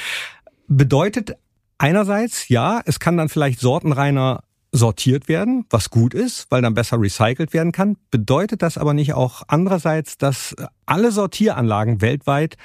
[0.69, 1.37] Bedeutet
[1.79, 7.01] einerseits, ja, es kann dann vielleicht sortenreiner sortiert werden, was gut ist, weil dann besser
[7.01, 7.97] recycelt werden kann.
[8.13, 10.55] Bedeutet das aber nicht auch andererseits, dass
[10.87, 12.57] alle Sortieranlagen weltweit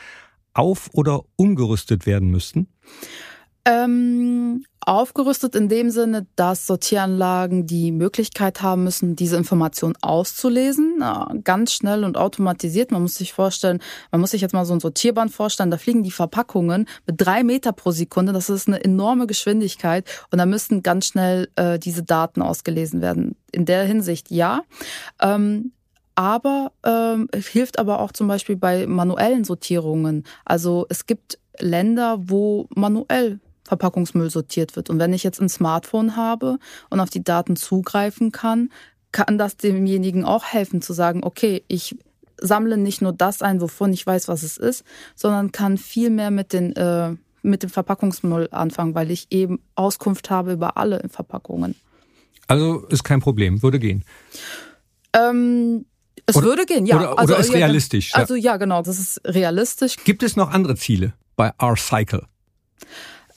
[0.56, 2.68] auf- oder umgerüstet werden müssten?
[3.68, 11.04] Ähm, aufgerüstet in dem Sinne, dass Sortieranlagen die Möglichkeit haben müssen, diese Information auszulesen,
[11.44, 12.92] ganz schnell und automatisiert.
[12.92, 13.80] Man muss sich vorstellen,
[14.12, 17.44] man muss sich jetzt mal so ein Sortierband vorstellen, da fliegen die Verpackungen mit drei
[17.44, 18.34] Meter pro Sekunde.
[18.34, 23.36] Das ist eine enorme Geschwindigkeit und da müssten ganz schnell äh, diese Daten ausgelesen werden.
[23.52, 24.62] In der Hinsicht ja.
[25.20, 25.72] Ähm,
[26.16, 30.24] aber ähm, hilft aber auch zum Beispiel bei manuellen Sortierungen.
[30.46, 34.90] Also es gibt Länder, wo manuell Verpackungsmüll sortiert wird.
[34.90, 38.70] Und wenn ich jetzt ein Smartphone habe und auf die Daten zugreifen kann,
[39.12, 41.98] kann das demjenigen auch helfen zu sagen, okay, ich
[42.38, 44.84] sammle nicht nur das ein, wovon ich weiß, was es ist,
[45.16, 50.30] sondern kann viel mehr mit den äh, mit dem Verpackungsmüll anfangen, weil ich eben Auskunft
[50.30, 51.76] habe über alle Verpackungen.
[52.48, 54.04] Also ist kein Problem, würde gehen.
[55.14, 55.86] Ähm,
[56.26, 56.98] es oder, würde gehen, ja.
[56.98, 58.16] Oder, also, ist realistisch.
[58.16, 59.98] Also ja, genau, das ist realistisch.
[60.04, 62.24] Gibt es noch andere Ziele bei R-Cycle?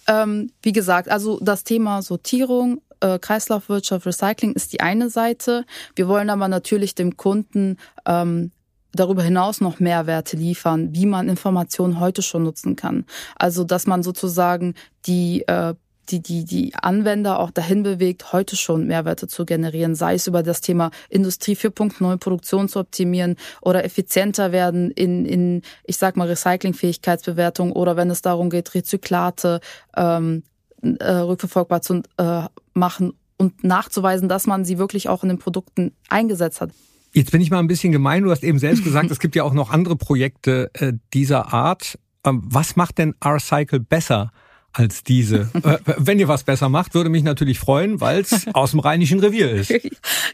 [0.06, 5.64] Ähm, wie gesagt, also das Thema Sortierung, äh, Kreislaufwirtschaft, Recycling ist die eine Seite.
[5.94, 8.52] Wir wollen aber natürlich dem Kunden ähm,
[8.92, 13.04] darüber hinaus noch Mehrwerte liefern, wie man Informationen heute schon nutzen kann.
[13.36, 14.74] Also dass man sozusagen
[15.06, 15.74] die äh,
[16.10, 20.42] die, die, die Anwender auch dahin bewegt, heute schon Mehrwerte zu generieren, sei es über
[20.42, 26.28] das Thema Industrie 4.0 Produktion zu optimieren oder effizienter werden in, in ich sag mal,
[26.28, 29.60] Recyclingfähigkeitsbewertung oder wenn es darum geht, Rezyklate
[29.96, 30.42] ähm,
[30.82, 32.42] äh, rückverfolgbar zu äh,
[32.74, 36.70] machen und nachzuweisen, dass man sie wirklich auch in den Produkten eingesetzt hat.
[37.12, 38.24] Jetzt bin ich mal ein bisschen gemein.
[38.24, 41.98] Du hast eben selbst gesagt, es gibt ja auch noch andere Projekte äh, dieser Art.
[42.24, 44.32] Ähm, was macht denn R-Cycle besser
[44.72, 45.50] als diese.
[45.58, 49.20] Äh, wenn ihr was besser macht, würde mich natürlich freuen, weil es aus dem Rheinischen
[49.20, 49.72] Revier ist.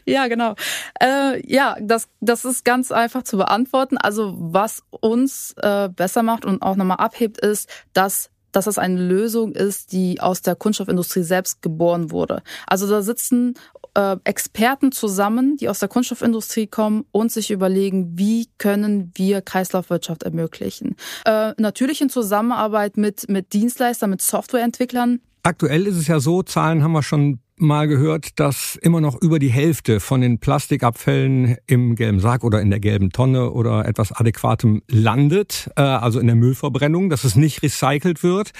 [0.07, 0.53] Ja, genau.
[1.01, 3.97] Äh, ja, das, das ist ganz einfach zu beantworten.
[3.97, 9.01] Also was uns äh, besser macht und auch nochmal abhebt, ist, dass dass das eine
[9.01, 12.41] Lösung ist, die aus der Kunststoffindustrie selbst geboren wurde.
[12.67, 13.55] Also da sitzen
[13.95, 20.23] äh, Experten zusammen, die aus der Kunststoffindustrie kommen und sich überlegen, wie können wir Kreislaufwirtschaft
[20.23, 20.95] ermöglichen.
[21.25, 25.21] Äh, natürlich in Zusammenarbeit mit, mit Dienstleistern, mit Softwareentwicklern.
[25.43, 29.39] Aktuell ist es ja so, Zahlen haben wir schon mal gehört, dass immer noch über
[29.39, 34.11] die Hälfte von den Plastikabfällen im gelben Sack oder in der gelben Tonne oder etwas
[34.11, 38.51] Adäquatem landet, äh, also in der Müllverbrennung, dass es nicht recycelt wird.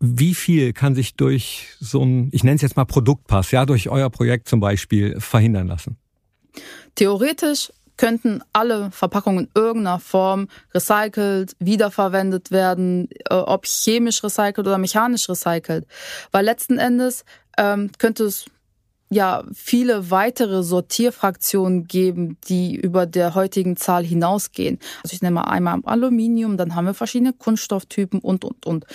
[0.00, 3.88] wie viel kann sich durch so ein, ich nenne es jetzt mal Produktpass, ja, durch
[3.88, 5.96] euer Projekt zum Beispiel verhindern lassen?
[6.94, 14.78] Theoretisch könnten alle Verpackungen in irgendeiner Form recycelt, wiederverwendet werden, äh, ob chemisch recycelt oder
[14.78, 15.86] mechanisch recycelt.
[16.32, 17.26] Weil letzten Endes
[17.58, 18.46] ähm, könnte es
[19.10, 24.78] ja viele weitere Sortierfraktionen geben, die über der heutigen Zahl hinausgehen.
[25.02, 28.86] Also ich nenne mal einmal Aluminium, dann haben wir verschiedene Kunststofftypen und, und, und.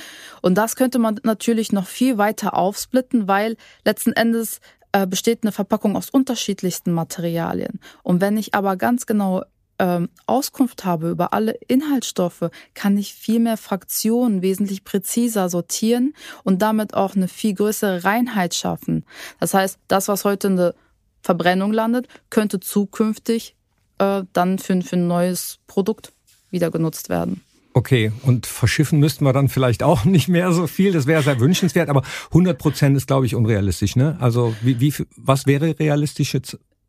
[0.41, 4.59] Und das könnte man natürlich noch viel weiter aufsplitten, weil letzten Endes
[4.93, 7.79] äh, besteht eine Verpackung aus unterschiedlichsten Materialien.
[8.03, 9.43] Und wenn ich aber ganz genau
[9.79, 16.61] ähm, Auskunft habe über alle Inhaltsstoffe, kann ich viel mehr Fraktionen wesentlich präziser sortieren und
[16.61, 19.03] damit auch eine viel größere Reinheit schaffen.
[19.39, 20.75] Das heißt, das, was heute in der
[21.21, 23.55] Verbrennung landet, könnte zukünftig
[23.97, 26.13] äh, dann für, für ein neues Produkt
[26.51, 27.41] wieder genutzt werden.
[27.73, 30.91] Okay, und verschiffen müssten wir dann vielleicht auch nicht mehr so viel.
[30.91, 33.95] Das wäre sehr wünschenswert, aber 100 Prozent ist, glaube ich, unrealistisch.
[33.95, 34.17] Ne?
[34.19, 36.41] Also wie, wie was wäre realistische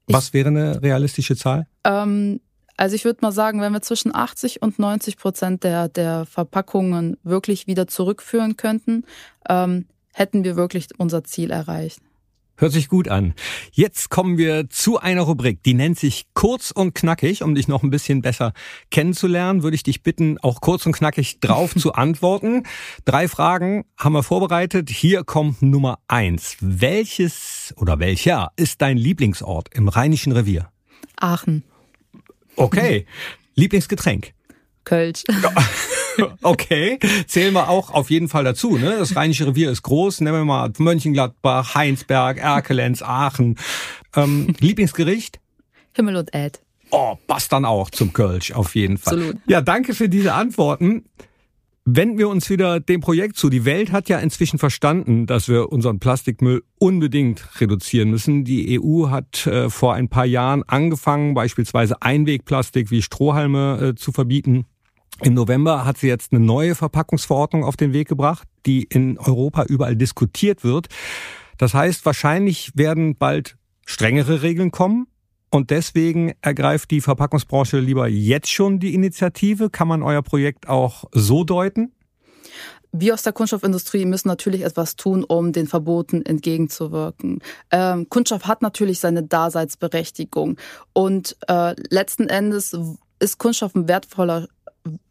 [0.06, 1.66] was wäre eine realistische Zahl?
[1.84, 2.40] Ähm,
[2.76, 7.16] also ich würde mal sagen, wenn wir zwischen 80 und 90 Prozent der, der Verpackungen
[7.22, 9.04] wirklich wieder zurückführen könnten,
[9.48, 12.00] ähm, hätten wir wirklich unser Ziel erreicht.
[12.56, 13.34] Hört sich gut an.
[13.72, 17.42] Jetzt kommen wir zu einer Rubrik, die nennt sich Kurz und Knackig.
[17.42, 18.52] Um dich noch ein bisschen besser
[18.90, 22.62] kennenzulernen, würde ich dich bitten, auch kurz und knackig drauf zu antworten.
[23.04, 24.88] Drei Fragen haben wir vorbereitet.
[24.88, 26.56] Hier kommt Nummer eins.
[26.60, 30.70] Welches oder welcher ist dein Lieblingsort im Rheinischen Revier?
[31.16, 31.64] Aachen.
[32.56, 33.06] Okay.
[33.56, 34.32] Lieblingsgetränk?
[34.84, 35.24] Kölsch.
[36.42, 38.76] Okay, zählen wir auch auf jeden Fall dazu.
[38.76, 38.96] Ne?
[38.98, 40.20] Das Rheinische Revier ist groß.
[40.20, 43.56] Nehmen wir mal Mönchengladbach, Heinsberg, Erkelenz, Aachen.
[44.14, 45.40] Ähm, Lieblingsgericht?
[45.94, 46.60] Himmel und Erd.
[46.90, 49.14] Oh, passt dann auch zum Kölsch, auf jeden Fall.
[49.14, 49.36] Absolut.
[49.46, 51.04] Ja, danke für diese Antworten.
[51.86, 53.50] Wenden wir uns wieder dem Projekt zu.
[53.50, 58.44] Die Welt hat ja inzwischen verstanden, dass wir unseren Plastikmüll unbedingt reduzieren müssen.
[58.44, 64.12] Die EU hat äh, vor ein paar Jahren angefangen, beispielsweise Einwegplastik wie Strohhalme äh, zu
[64.12, 64.64] verbieten.
[65.22, 69.64] Im November hat sie jetzt eine neue Verpackungsverordnung auf den Weg gebracht, die in Europa
[69.64, 70.88] überall diskutiert wird.
[71.56, 75.06] Das heißt, wahrscheinlich werden bald strengere Regeln kommen.
[75.50, 79.70] Und deswegen ergreift die Verpackungsbranche lieber jetzt schon die Initiative.
[79.70, 81.92] Kann man euer Projekt auch so deuten?
[82.90, 87.40] Wir aus der Kunststoffindustrie müssen natürlich etwas tun, um den Verboten entgegenzuwirken.
[87.70, 90.56] Ähm, Kunststoff hat natürlich seine Daseinsberechtigung
[90.92, 92.76] und äh, letzten Endes
[93.18, 94.46] ist Kunststoff ein wertvoller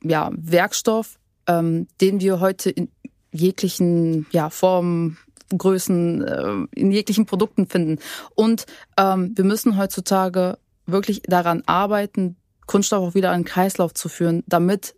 [0.04, 2.90] ja, Werkstoff, ähm, den wir heute in
[3.32, 5.18] jeglichen ja, Formen
[5.56, 8.00] Größen, äh, in jeglichen Produkten finden.
[8.36, 8.66] Und
[8.98, 14.44] ähm, wir müssen heutzutage wirklich daran arbeiten, Kunststoff auch wieder in den Kreislauf zu führen,
[14.48, 14.96] damit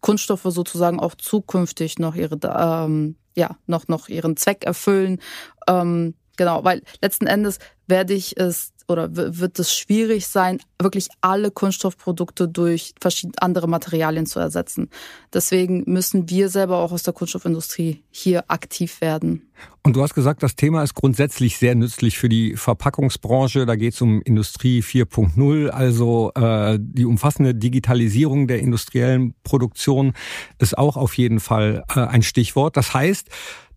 [0.00, 5.20] Kunststoffe sozusagen auch zukünftig noch ihre ähm, ja noch noch ihren Zweck erfüllen.
[5.68, 11.50] Ähm, genau, weil letzten Endes werde ich es oder wird es schwierig sein, wirklich alle
[11.50, 14.90] Kunststoffprodukte durch verschiedene andere Materialien zu ersetzen.
[15.32, 19.42] Deswegen müssen wir selber auch aus der Kunststoffindustrie hier aktiv werden.
[19.82, 23.66] Und du hast gesagt, das Thema ist grundsätzlich sehr nützlich für die Verpackungsbranche.
[23.66, 30.12] Da geht es um Industrie 4.0, also äh, die umfassende Digitalisierung der industriellen Produktion
[30.58, 32.76] ist auch auf jeden Fall äh, ein Stichwort.
[32.76, 33.28] Das heißt,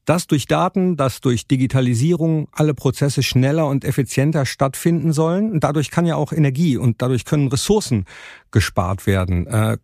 [0.10, 5.52] dass durch Daten, dass durch Digitalisierung alle Prozesse schneller und effizienter stattfinden sollen.
[5.52, 8.06] Und dadurch kann ja auch Energie und dadurch können Ressourcen
[8.50, 9.46] gespart werden.
[9.46, 9.78] Äh,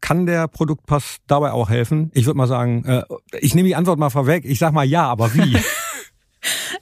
[0.00, 2.12] kann der Produktpass dabei auch helfen?
[2.14, 3.02] Ich würde mal sagen, äh,
[3.40, 4.44] ich nehme die Antwort mal vorweg.
[4.44, 5.58] Ich sag mal ja, aber wie?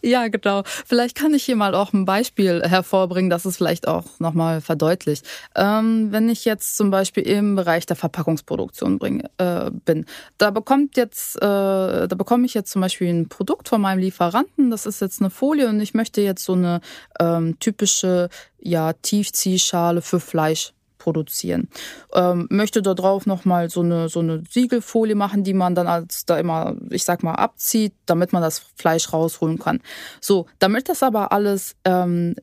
[0.05, 0.65] Ja, genau.
[0.67, 5.25] Vielleicht kann ich hier mal auch ein Beispiel hervorbringen, das es vielleicht auch nochmal verdeutlicht.
[5.55, 10.07] Ähm, wenn ich jetzt zum Beispiel im Bereich der Verpackungsproduktion bring, äh, bin,
[10.39, 14.73] da bekommt jetzt, äh, da bekomme ich jetzt zum Beispiel ein Produkt von meinem Lieferanten.
[14.73, 16.81] Das ist jetzt eine Folie und ich möchte jetzt so eine
[17.21, 21.69] ähm, typische ja Tiefziehschale für Fleisch produzieren.
[22.15, 26.25] Ähm, möchte da drauf nochmal so eine, so eine Siegelfolie machen, die man dann als
[26.27, 29.81] da immer, ich sag mal, abzieht, damit man das Fleisch rausholen kann.
[30.21, 32.37] So, damit das aber alles, ähm,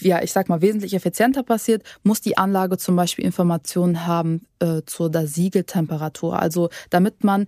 [0.00, 4.82] ja, ich sag mal, wesentlich effizienter passiert, muss die Anlage zum Beispiel Informationen haben äh,
[4.86, 6.38] zur der Siegeltemperatur.
[6.38, 7.46] Also damit man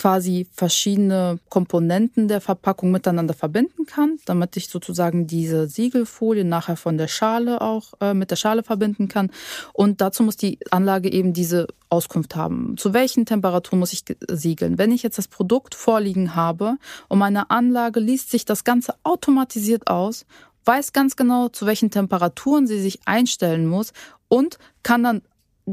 [0.00, 6.96] quasi verschiedene Komponenten der Verpackung miteinander verbinden kann, damit ich sozusagen diese Siegelfolie nachher von
[6.96, 9.30] der Schale auch äh, mit der Schale verbinden kann.
[9.74, 12.78] Und dazu muss die Anlage eben diese Auskunft haben.
[12.78, 14.78] Zu welchen Temperaturen muss ich siegeln?
[14.78, 19.86] Wenn ich jetzt das Produkt vorliegen habe und meine Anlage liest sich das Ganze automatisiert
[19.86, 20.24] aus,
[20.64, 23.92] weiß ganz genau, zu welchen Temperaturen sie sich einstellen muss
[24.28, 25.20] und kann dann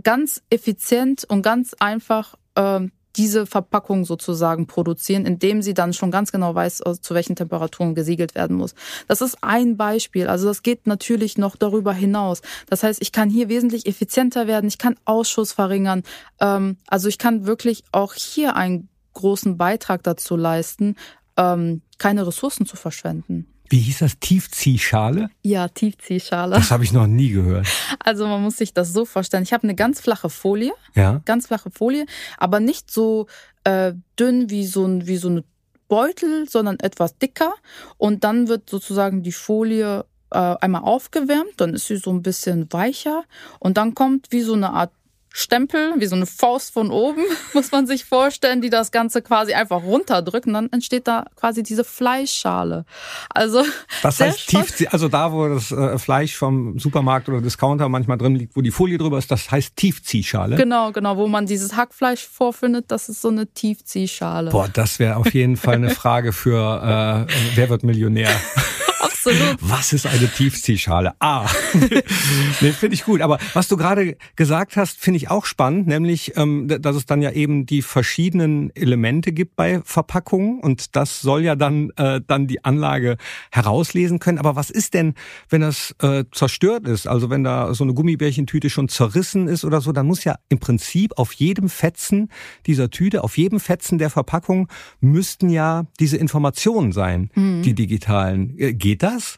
[0.04, 6.32] ganz effizient und ganz einfach ähm, diese Verpackung sozusagen produzieren, indem sie dann schon ganz
[6.32, 8.76] genau weiß, zu welchen Temperaturen gesiegelt werden muss.
[9.08, 10.28] Das ist ein Beispiel.
[10.28, 12.42] Also das geht natürlich noch darüber hinaus.
[12.70, 16.04] Das heißt, ich kann hier wesentlich effizienter werden, ich kann Ausschuss verringern.
[16.40, 20.96] Ähm, also ich kann wirklich auch hier einen großen Beitrag dazu leisten,
[21.38, 23.48] ähm, keine Ressourcen zu verschwenden.
[23.70, 24.20] Wie hieß das?
[24.20, 25.30] Tiefziehschale?
[25.44, 26.56] Ja, Tiefziehschale.
[26.56, 27.68] Das habe ich noch nie gehört.
[28.00, 29.44] Also man muss sich das so vorstellen.
[29.44, 30.72] Ich habe eine ganz flache Folie.
[30.96, 31.22] Ja.
[31.26, 32.06] Ganz flache Folie,
[32.38, 33.28] aber nicht so
[33.64, 35.44] äh, dünn wie so, ein, wie so eine
[35.88, 37.54] Beutel, sondern etwas dicker.
[37.98, 42.72] Und dann wird sozusagen die Folie äh, einmal aufgewärmt, dann ist sie so ein bisschen
[42.72, 43.24] weicher
[43.60, 44.92] und dann kommt wie so eine Art
[45.40, 47.22] Stempel, wie so eine Faust von oben,
[47.54, 50.52] muss man sich vorstellen, die das Ganze quasi einfach runterdrücken.
[50.52, 52.86] Dann entsteht da quasi diese Fleischschale.
[53.30, 53.64] Also
[54.02, 58.36] das heißt tief, also da, wo das äh, Fleisch vom Supermarkt oder Discounter manchmal drin
[58.36, 60.56] liegt, wo die Folie drüber ist, das heißt Tiefziehschale.
[60.56, 64.50] Genau, genau, wo man dieses Hackfleisch vorfindet, das ist so eine Tiefziehschale.
[64.50, 68.32] Boah, das wäre auf jeden Fall eine Frage für äh, Wer wird Millionär?
[69.08, 69.58] Absolut.
[69.62, 71.14] Was ist eine Tiefziehschale?
[71.20, 71.48] Ah,
[72.62, 73.22] nee, finde ich gut.
[73.22, 77.22] Aber was du gerade gesagt hast, finde ich auch spannend, nämlich, ähm, dass es dann
[77.22, 82.48] ja eben die verschiedenen Elemente gibt bei Verpackungen und das soll ja dann äh, dann
[82.48, 83.18] die Anlage
[83.52, 84.38] herauslesen können.
[84.38, 85.14] Aber was ist denn,
[85.50, 87.08] wenn das äh, zerstört ist?
[87.08, 90.60] Also wenn da so eine Gummibärchentüte schon zerrissen ist oder so, dann muss ja im
[90.60, 92.30] Prinzip auf jedem Fetzen
[92.66, 94.68] dieser Tüte, auf jedem Fetzen der Verpackung
[95.00, 97.62] müssten ja diese Informationen sein, mhm.
[97.62, 98.58] die digitalen.
[98.58, 99.38] Äh, geht das?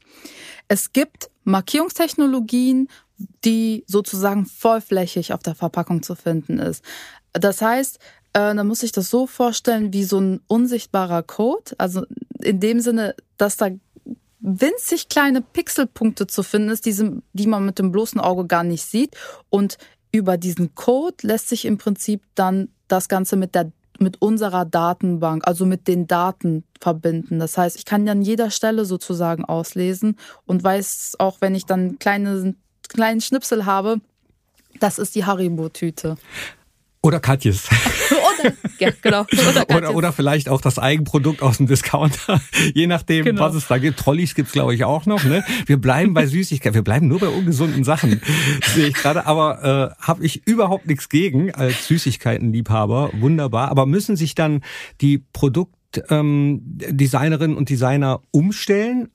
[0.67, 2.89] Es gibt Markierungstechnologien,
[3.43, 6.83] die sozusagen vollflächig auf der Verpackung zu finden ist.
[7.33, 7.97] Das heißt,
[8.33, 11.73] äh, da muss ich das so vorstellen wie so ein unsichtbarer Code.
[11.77, 12.05] Also
[12.41, 13.69] in dem Sinne, dass da
[14.39, 18.85] winzig kleine Pixelpunkte zu finden ist, die, die man mit dem bloßen Auge gar nicht
[18.85, 19.15] sieht.
[19.49, 19.77] Und
[20.11, 25.47] über diesen Code lässt sich im Prinzip dann das Ganze mit der mit unserer Datenbank,
[25.47, 27.39] also mit den Daten verbinden.
[27.39, 31.99] Das heißt, ich kann an jeder Stelle sozusagen auslesen und weiß auch, wenn ich dann
[31.99, 32.55] kleine,
[32.87, 34.01] kleinen Schnipsel habe,
[34.79, 36.17] das ist die Haribo-Tüte.
[37.01, 37.69] Oder Katjes.
[38.41, 39.21] oder, ja, genau.
[39.49, 42.41] Oder, oder, oder, vielleicht auch das Eigenprodukt aus dem Discounter.
[42.73, 43.41] Je nachdem, genau.
[43.41, 43.99] was es da gibt.
[43.99, 45.23] Trolleys gibt's glaube ich, auch noch.
[45.23, 45.45] Ne?
[45.65, 46.75] Wir bleiben bei Süßigkeiten.
[46.75, 48.21] Wir bleiben nur bei ungesunden Sachen,
[48.73, 49.25] sehe ich gerade.
[49.25, 53.11] Aber äh, habe ich überhaupt nichts gegen als Süßigkeitenliebhaber.
[53.13, 53.69] Wunderbar.
[53.69, 54.61] Aber müssen sich dann
[54.99, 59.09] die Produktdesignerinnen ähm, und Designer umstellen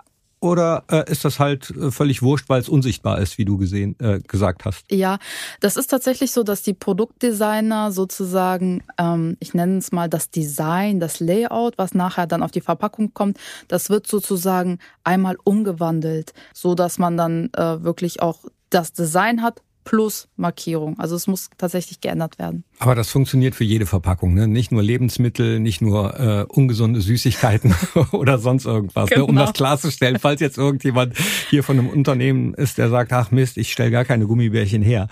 [0.44, 3.96] oder äh, ist das halt äh, völlig wurscht, weil es unsichtbar ist, wie du gesehen,
[3.98, 4.84] äh, gesagt hast?
[4.92, 5.16] Ja,
[5.60, 11.00] das ist tatsächlich so, dass die Produktdesigner sozusagen, ähm, ich nenne es mal das Design,
[11.00, 16.74] das Layout, was nachher dann auf die Verpackung kommt, das wird sozusagen einmal umgewandelt, so
[16.74, 20.98] dass man dann äh, wirklich auch das Design hat plus Markierung.
[20.98, 22.64] Also es muss tatsächlich geändert werden.
[22.78, 24.48] Aber das funktioniert für jede Verpackung, ne?
[24.48, 27.74] Nicht nur Lebensmittel, nicht nur äh, ungesunde Süßigkeiten
[28.12, 29.10] oder sonst irgendwas.
[29.10, 29.22] Genau.
[29.22, 29.26] Ne?
[29.26, 29.52] Um das genau.
[29.52, 31.16] klarzustellen, falls jetzt irgendjemand
[31.50, 35.08] hier von einem Unternehmen ist, der sagt, ach Mist, ich stelle gar keine Gummibärchen her.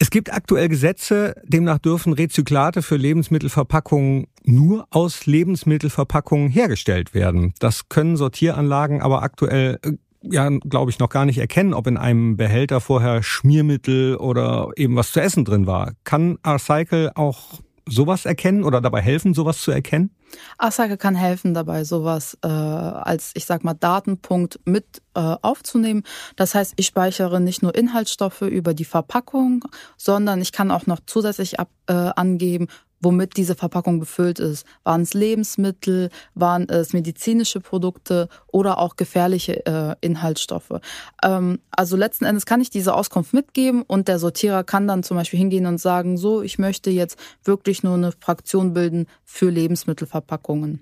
[0.00, 7.52] Es gibt aktuell Gesetze, demnach dürfen Rezyklate für Lebensmittelverpackungen nur aus Lebensmittelverpackungen hergestellt werden.
[7.58, 11.96] Das können Sortieranlagen aber aktuell äh, ja, glaube ich, noch gar nicht erkennen, ob in
[11.96, 15.92] einem Behälter vorher Schmiermittel oder eben was zu essen drin war.
[16.04, 20.10] Kann Arcycle auch sowas erkennen oder dabei helfen, sowas zu erkennen?
[20.58, 26.02] Arcycle kann helfen dabei, sowas äh, als, ich sag mal, Datenpunkt mit äh, aufzunehmen.
[26.36, 29.64] Das heißt, ich speichere nicht nur Inhaltsstoffe über die Verpackung,
[29.96, 32.66] sondern ich kann auch noch zusätzlich ab, äh, angeben,
[33.00, 34.66] womit diese Verpackung befüllt ist.
[34.84, 40.80] Waren es Lebensmittel, waren es medizinische Produkte oder auch gefährliche äh, Inhaltsstoffe.
[41.22, 45.16] Ähm, also letzten Endes kann ich diese Auskunft mitgeben und der Sortierer kann dann zum
[45.16, 50.80] Beispiel hingehen und sagen, so, ich möchte jetzt wirklich nur eine Fraktion bilden für Lebensmittelverpackungen.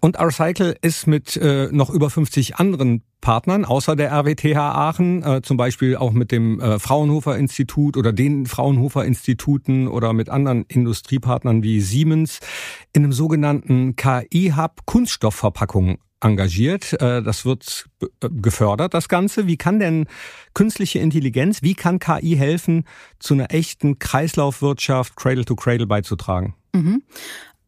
[0.00, 5.40] Und Arcycle ist mit äh, noch über 50 anderen Partnern außer der RWTH Aachen, äh,
[5.42, 10.64] zum Beispiel auch mit dem äh, Fraunhofer Institut oder den Fraunhofer Instituten oder mit anderen
[10.68, 12.40] Industriepartnern wie Siemens
[12.92, 16.92] in einem sogenannten KI-Hub Kunststoffverpackungen engagiert.
[17.00, 19.46] Äh, das wird äh, gefördert, das Ganze.
[19.46, 20.06] Wie kann denn
[20.52, 22.84] künstliche Intelligenz, wie kann KI helfen,
[23.20, 26.54] zu einer echten Kreislaufwirtschaft Cradle to Cradle beizutragen?
[26.74, 27.02] Mhm.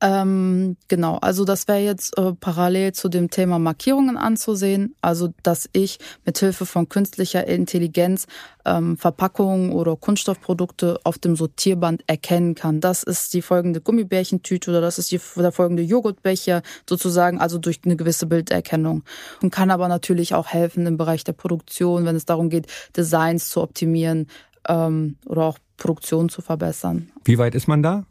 [0.02, 5.70] Ähm, genau, also das wäre jetzt äh, parallel zu dem Thema Markierungen anzusehen, also dass
[5.72, 8.26] ich mit Hilfe von künstlicher Intelligenz
[8.66, 12.80] ähm, Verpackungen oder Kunststoffprodukte auf dem Sortierband erkennen kann.
[12.80, 17.80] Das ist die folgende Gummibärchentüte oder das ist die, der folgende Joghurtbecher sozusagen, also durch
[17.86, 19.02] eine gewisse Bilderkennung.
[19.40, 23.48] Und kann aber natürlich auch helfen im Bereich der Produktion, wenn es darum geht, Designs
[23.48, 24.26] zu optimieren
[24.68, 27.10] ähm, oder auch Produktion zu verbessern.
[27.24, 28.04] Wie weit ist man da?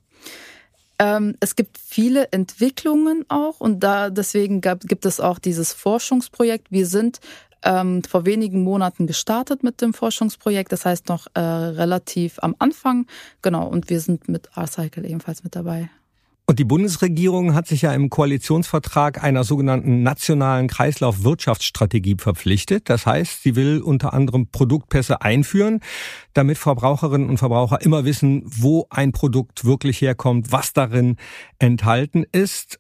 [1.00, 6.72] Ähm, es gibt viele Entwicklungen auch und da deswegen gab, gibt es auch dieses Forschungsprojekt.
[6.72, 7.20] Wir sind
[7.64, 13.08] ähm, vor wenigen Monaten gestartet mit dem Forschungsprojekt, das heißt noch äh, relativ am Anfang.
[13.42, 15.90] Genau, und wir sind mit R-Cycle ebenfalls mit dabei.
[16.48, 22.88] Und die Bundesregierung hat sich ja im Koalitionsvertrag einer sogenannten nationalen Kreislaufwirtschaftsstrategie verpflichtet.
[22.88, 25.80] Das heißt, sie will unter anderem Produktpässe einführen,
[26.34, 31.16] damit Verbraucherinnen und Verbraucher immer wissen, wo ein Produkt wirklich herkommt, was darin
[31.58, 32.80] enthalten ist.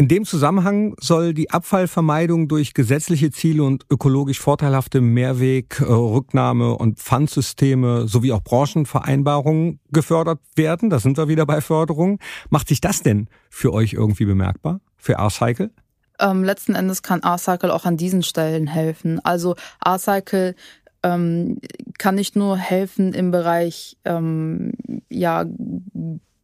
[0.00, 6.72] In dem Zusammenhang soll die Abfallvermeidung durch gesetzliche Ziele und ökologisch vorteilhafte Mehrweg-, äh, Rücknahme-
[6.72, 10.88] und Pfandsysteme sowie auch Branchenvereinbarungen gefördert werden.
[10.88, 12.18] Da sind wir wieder bei Förderung.
[12.48, 14.80] Macht sich das denn für euch irgendwie bemerkbar?
[14.96, 15.70] Für R-Cycle?
[16.18, 19.22] Ähm, letzten Endes kann R-Cycle auch an diesen Stellen helfen.
[19.22, 20.54] Also R-Cycle
[21.02, 21.60] ähm,
[21.98, 24.72] kann nicht nur helfen im Bereich, ähm,
[25.10, 25.44] ja,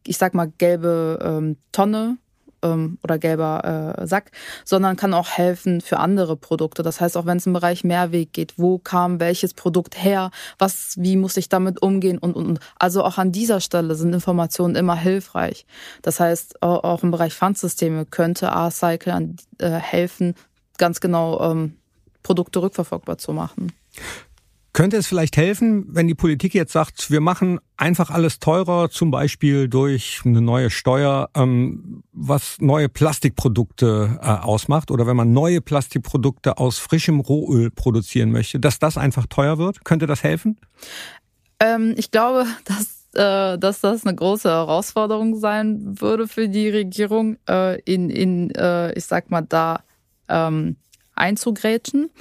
[0.05, 2.19] ich sag mal, gelbe ähm, Tonne
[2.63, 4.31] ähm, oder gelber äh, Sack,
[4.65, 6.83] sondern kann auch helfen für andere Produkte.
[6.83, 10.95] Das heißt, auch wenn es im Bereich Mehrweg geht, wo kam welches Produkt her, was,
[10.97, 12.59] wie muss ich damit umgehen und, und, und.
[12.77, 15.65] Also auch an dieser Stelle sind Informationen immer hilfreich.
[16.01, 20.35] Das heißt, auch im Bereich Pfandsysteme könnte R-Cycle äh, helfen,
[20.77, 21.77] ganz genau ähm,
[22.23, 23.71] Produkte rückverfolgbar zu machen.
[24.77, 29.09] Könnte es vielleicht helfen, wenn die Politik jetzt sagt, wir machen einfach alles teurer, zum
[29.09, 35.61] Beispiel durch eine neue Steuer, ähm, was neue Plastikprodukte äh, ausmacht, oder wenn man neue
[35.61, 39.83] Plastikprodukte aus frischem Rohöl produzieren möchte, dass das einfach teuer wird?
[39.83, 40.59] Könnte das helfen?
[41.59, 47.37] Ähm, ich glaube, dass äh, dass das eine große Herausforderung sein würde für die Regierung,
[47.49, 49.81] äh, in, in äh, ich sag mal, da
[50.29, 50.75] ähm,
[51.15, 52.11] einzugrätschen.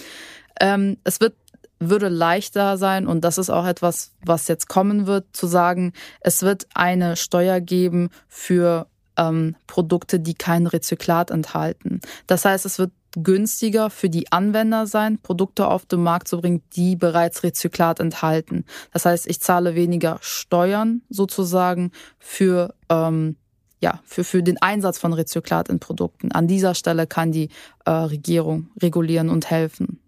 [0.59, 1.35] Ähm, es wird
[1.79, 6.43] würde leichter sein, und das ist auch etwas, was jetzt kommen wird, zu sagen, es
[6.43, 12.01] wird eine Steuer geben für ähm, Produkte, die kein Rezyklat enthalten.
[12.27, 16.63] Das heißt, es wird günstiger für die Anwender sein, Produkte auf den Markt zu bringen,
[16.75, 18.65] die bereits Rezyklat enthalten.
[18.93, 23.37] Das heißt, ich zahle weniger Steuern sozusagen für ähm,
[23.79, 26.33] ja, für, für den Einsatz von Rezyklat in Produkten.
[26.33, 27.51] An dieser Stelle kann die
[27.85, 30.01] äh, Regierung regulieren und helfen.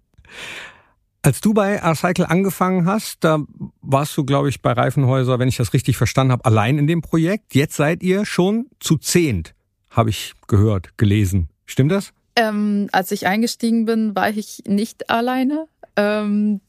[1.23, 3.41] Als du bei R-Cycle angefangen hast, da
[3.83, 7.03] warst du, glaube ich, bei Reifenhäuser, wenn ich das richtig verstanden habe, allein in dem
[7.03, 7.55] Projekt.
[7.55, 9.55] Jetzt seid ihr schon zu zehnt,
[9.91, 11.49] habe ich gehört, gelesen.
[11.67, 12.13] Stimmt das?
[12.37, 15.67] Ähm, als ich eingestiegen bin, war ich nicht alleine.
[15.97, 16.61] Ähm,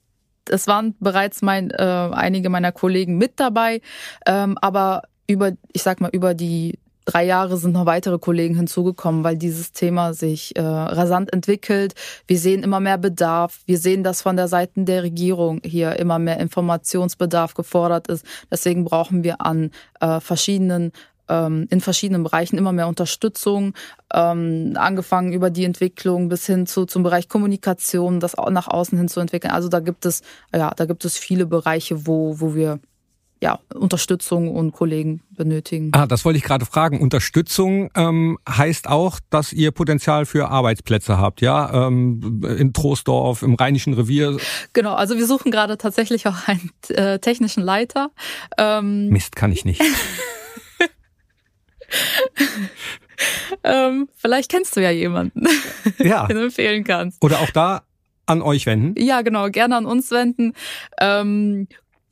[0.49, 3.81] es waren bereits mein, äh, einige meiner Kollegen mit dabei,
[4.25, 6.79] ähm, aber über, ich sag mal, über die
[7.09, 11.95] drei Jahre sind noch weitere Kollegen hinzugekommen, weil dieses Thema sich äh, rasant entwickelt.
[12.27, 13.59] Wir sehen immer mehr Bedarf.
[13.65, 18.25] Wir sehen, dass von der Seite der Regierung hier immer mehr Informationsbedarf gefordert ist.
[18.51, 20.91] Deswegen brauchen wir an äh, verschiedenen
[21.29, 23.73] ähm, in verschiedenen Bereichen immer mehr Unterstützung,
[24.13, 28.97] ähm, angefangen über die Entwicklung bis hin zu zum Bereich Kommunikation, das auch nach außen
[28.97, 29.51] hin zu entwickeln.
[29.51, 30.21] Also da gibt es
[30.53, 32.79] ja, da gibt es viele Bereiche, wo wo wir
[33.41, 35.91] ja, Unterstützung und Kollegen benötigen.
[35.93, 36.99] Ah, das wollte ich gerade fragen.
[36.99, 41.87] Unterstützung ähm, heißt auch, dass ihr Potenzial für Arbeitsplätze habt, ja?
[41.87, 44.37] Ähm, in Troisdorf, im Rheinischen Revier.
[44.73, 48.11] Genau, also wir suchen gerade tatsächlich auch einen äh, technischen Leiter.
[48.57, 49.81] Ähm, Mist, kann ich nicht.
[53.63, 55.47] ähm, vielleicht kennst du ja jemanden,
[55.97, 56.27] ja.
[56.27, 57.23] den du empfehlen kannst.
[57.23, 57.83] Oder auch da
[58.25, 59.01] an euch wenden?
[59.01, 60.53] Ja, genau, gerne an uns wenden.
[60.99, 61.67] Ähm,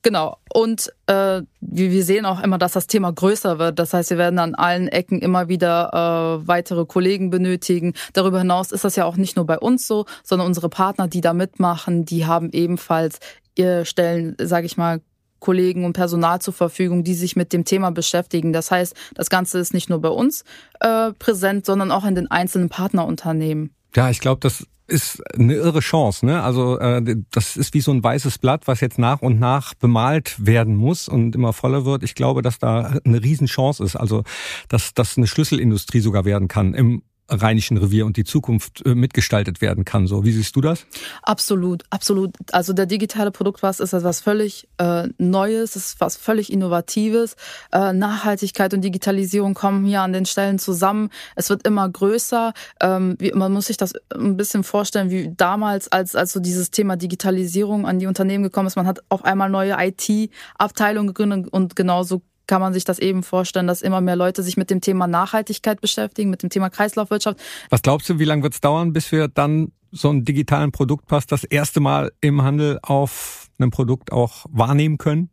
[0.08, 0.38] Genau.
[0.53, 3.78] Und äh, wir sehen auch immer, dass das Thema größer wird.
[3.78, 7.93] Das heißt, wir werden an allen Ecken immer wieder äh, weitere Kollegen benötigen.
[8.14, 11.20] Darüber hinaus ist das ja auch nicht nur bei uns so, sondern unsere Partner, die
[11.20, 13.20] da mitmachen, die haben ebenfalls
[13.55, 15.01] ihr Stellen, sage ich mal,
[15.39, 18.53] Kollegen und Personal zur Verfügung, die sich mit dem Thema beschäftigen.
[18.53, 20.45] Das heißt, das Ganze ist nicht nur bei uns
[20.80, 23.74] äh, präsent, sondern auch in den einzelnen Partnerunternehmen.
[23.96, 26.26] Ja, ich glaube, das ist eine irre Chance.
[26.26, 26.42] Ne?
[26.42, 30.36] Also äh, das ist wie so ein weißes Blatt, was jetzt nach und nach bemalt
[30.40, 32.04] werden muss und immer voller wird.
[32.04, 33.96] Ich glaube, dass da eine Riesenchance ist.
[33.96, 34.24] Also
[34.70, 39.62] dass das eine Schlüsselindustrie sogar werden kann im Rheinischen Revier und die Zukunft äh, mitgestaltet
[39.62, 40.08] werden kann.
[40.08, 40.86] So, wie siehst du das?
[41.24, 42.36] Absolut, absolut.
[42.52, 47.36] Also der digitale Produktpass ist etwas völlig äh, Neues, ist was völlig Innovatives.
[47.72, 51.10] Äh, Nachhaltigkeit und Digitalisierung kommen hier an den Stellen zusammen.
[51.36, 52.54] Es wird immer größer.
[52.82, 56.72] Ähm, wie, man muss sich das ein bisschen vorstellen, wie damals, als als so dieses
[56.72, 58.76] Thema Digitalisierung an die Unternehmen gekommen ist.
[58.76, 63.68] Man hat auf einmal neue IT-Abteilungen gegründet und genauso kann man sich das eben vorstellen,
[63.68, 67.39] dass immer mehr Leute sich mit dem Thema Nachhaltigkeit beschäftigen, mit dem Thema Kreislaufwirtschaft.
[67.70, 71.28] Was glaubst du, wie lange wird es dauern, bis wir dann so einen digitalen Produktpass
[71.28, 75.30] das erste Mal im Handel auf einem Produkt auch wahrnehmen können?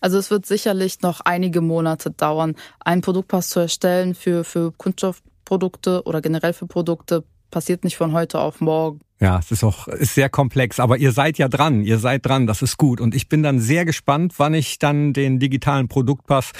[0.00, 6.04] Also es wird sicherlich noch einige Monate dauern, einen Produktpass zu erstellen für, für Kunststoffprodukte
[6.04, 7.24] oder generell für Produkte.
[7.50, 9.00] Passiert nicht von heute auf morgen.
[9.20, 12.46] Ja, es ist auch ist sehr komplex, aber ihr seid ja dran, ihr seid dran,
[12.46, 13.00] das ist gut.
[13.00, 16.52] Und ich bin dann sehr gespannt, wann ich dann den digitalen Produktpass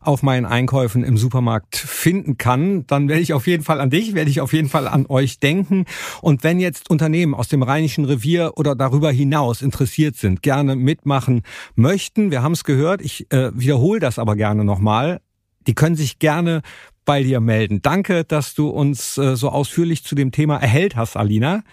[0.00, 4.14] auf meinen Einkäufen im Supermarkt finden kann, dann werde ich auf jeden Fall an dich,
[4.14, 5.84] werde ich auf jeden Fall an euch denken.
[6.22, 11.42] Und wenn jetzt Unternehmen aus dem Rheinischen Revier oder darüber hinaus interessiert sind, gerne mitmachen
[11.74, 15.20] möchten, wir haben es gehört, ich äh, wiederhole das aber gerne nochmal,
[15.66, 16.62] die können sich gerne
[17.08, 17.80] bei dir melden.
[17.80, 21.64] Danke, dass du uns äh, so ausführlich zu dem Thema erhellt hast, Alina.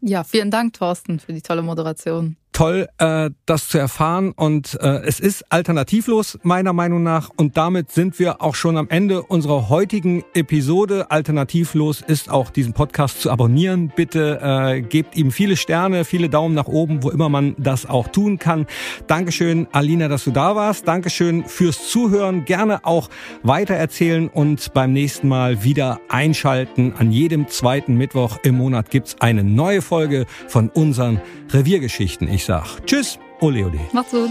[0.00, 4.32] Ja, vielen Dank, Thorsten, für die tolle Moderation toll, äh, das zu erfahren.
[4.32, 7.30] Und äh, es ist alternativlos, meiner Meinung nach.
[7.34, 11.10] Und damit sind wir auch schon am Ende unserer heutigen Episode.
[11.10, 13.90] Alternativlos ist auch diesen Podcast zu abonnieren.
[13.96, 18.08] Bitte äh, gebt ihm viele Sterne, viele Daumen nach oben, wo immer man das auch
[18.08, 18.66] tun kann.
[19.06, 20.86] Dankeschön, Alina, dass du da warst.
[20.86, 22.44] Dankeschön fürs Zuhören.
[22.44, 23.08] Gerne auch
[23.42, 26.92] weitererzählen und beim nächsten Mal wieder einschalten.
[26.98, 32.28] An jedem zweiten Mittwoch im Monat gibt's eine neue Folge von unseren Reviergeschichten.
[32.28, 33.80] Ich sag Tschüss, ole ole.
[33.92, 34.30] Macht's gut.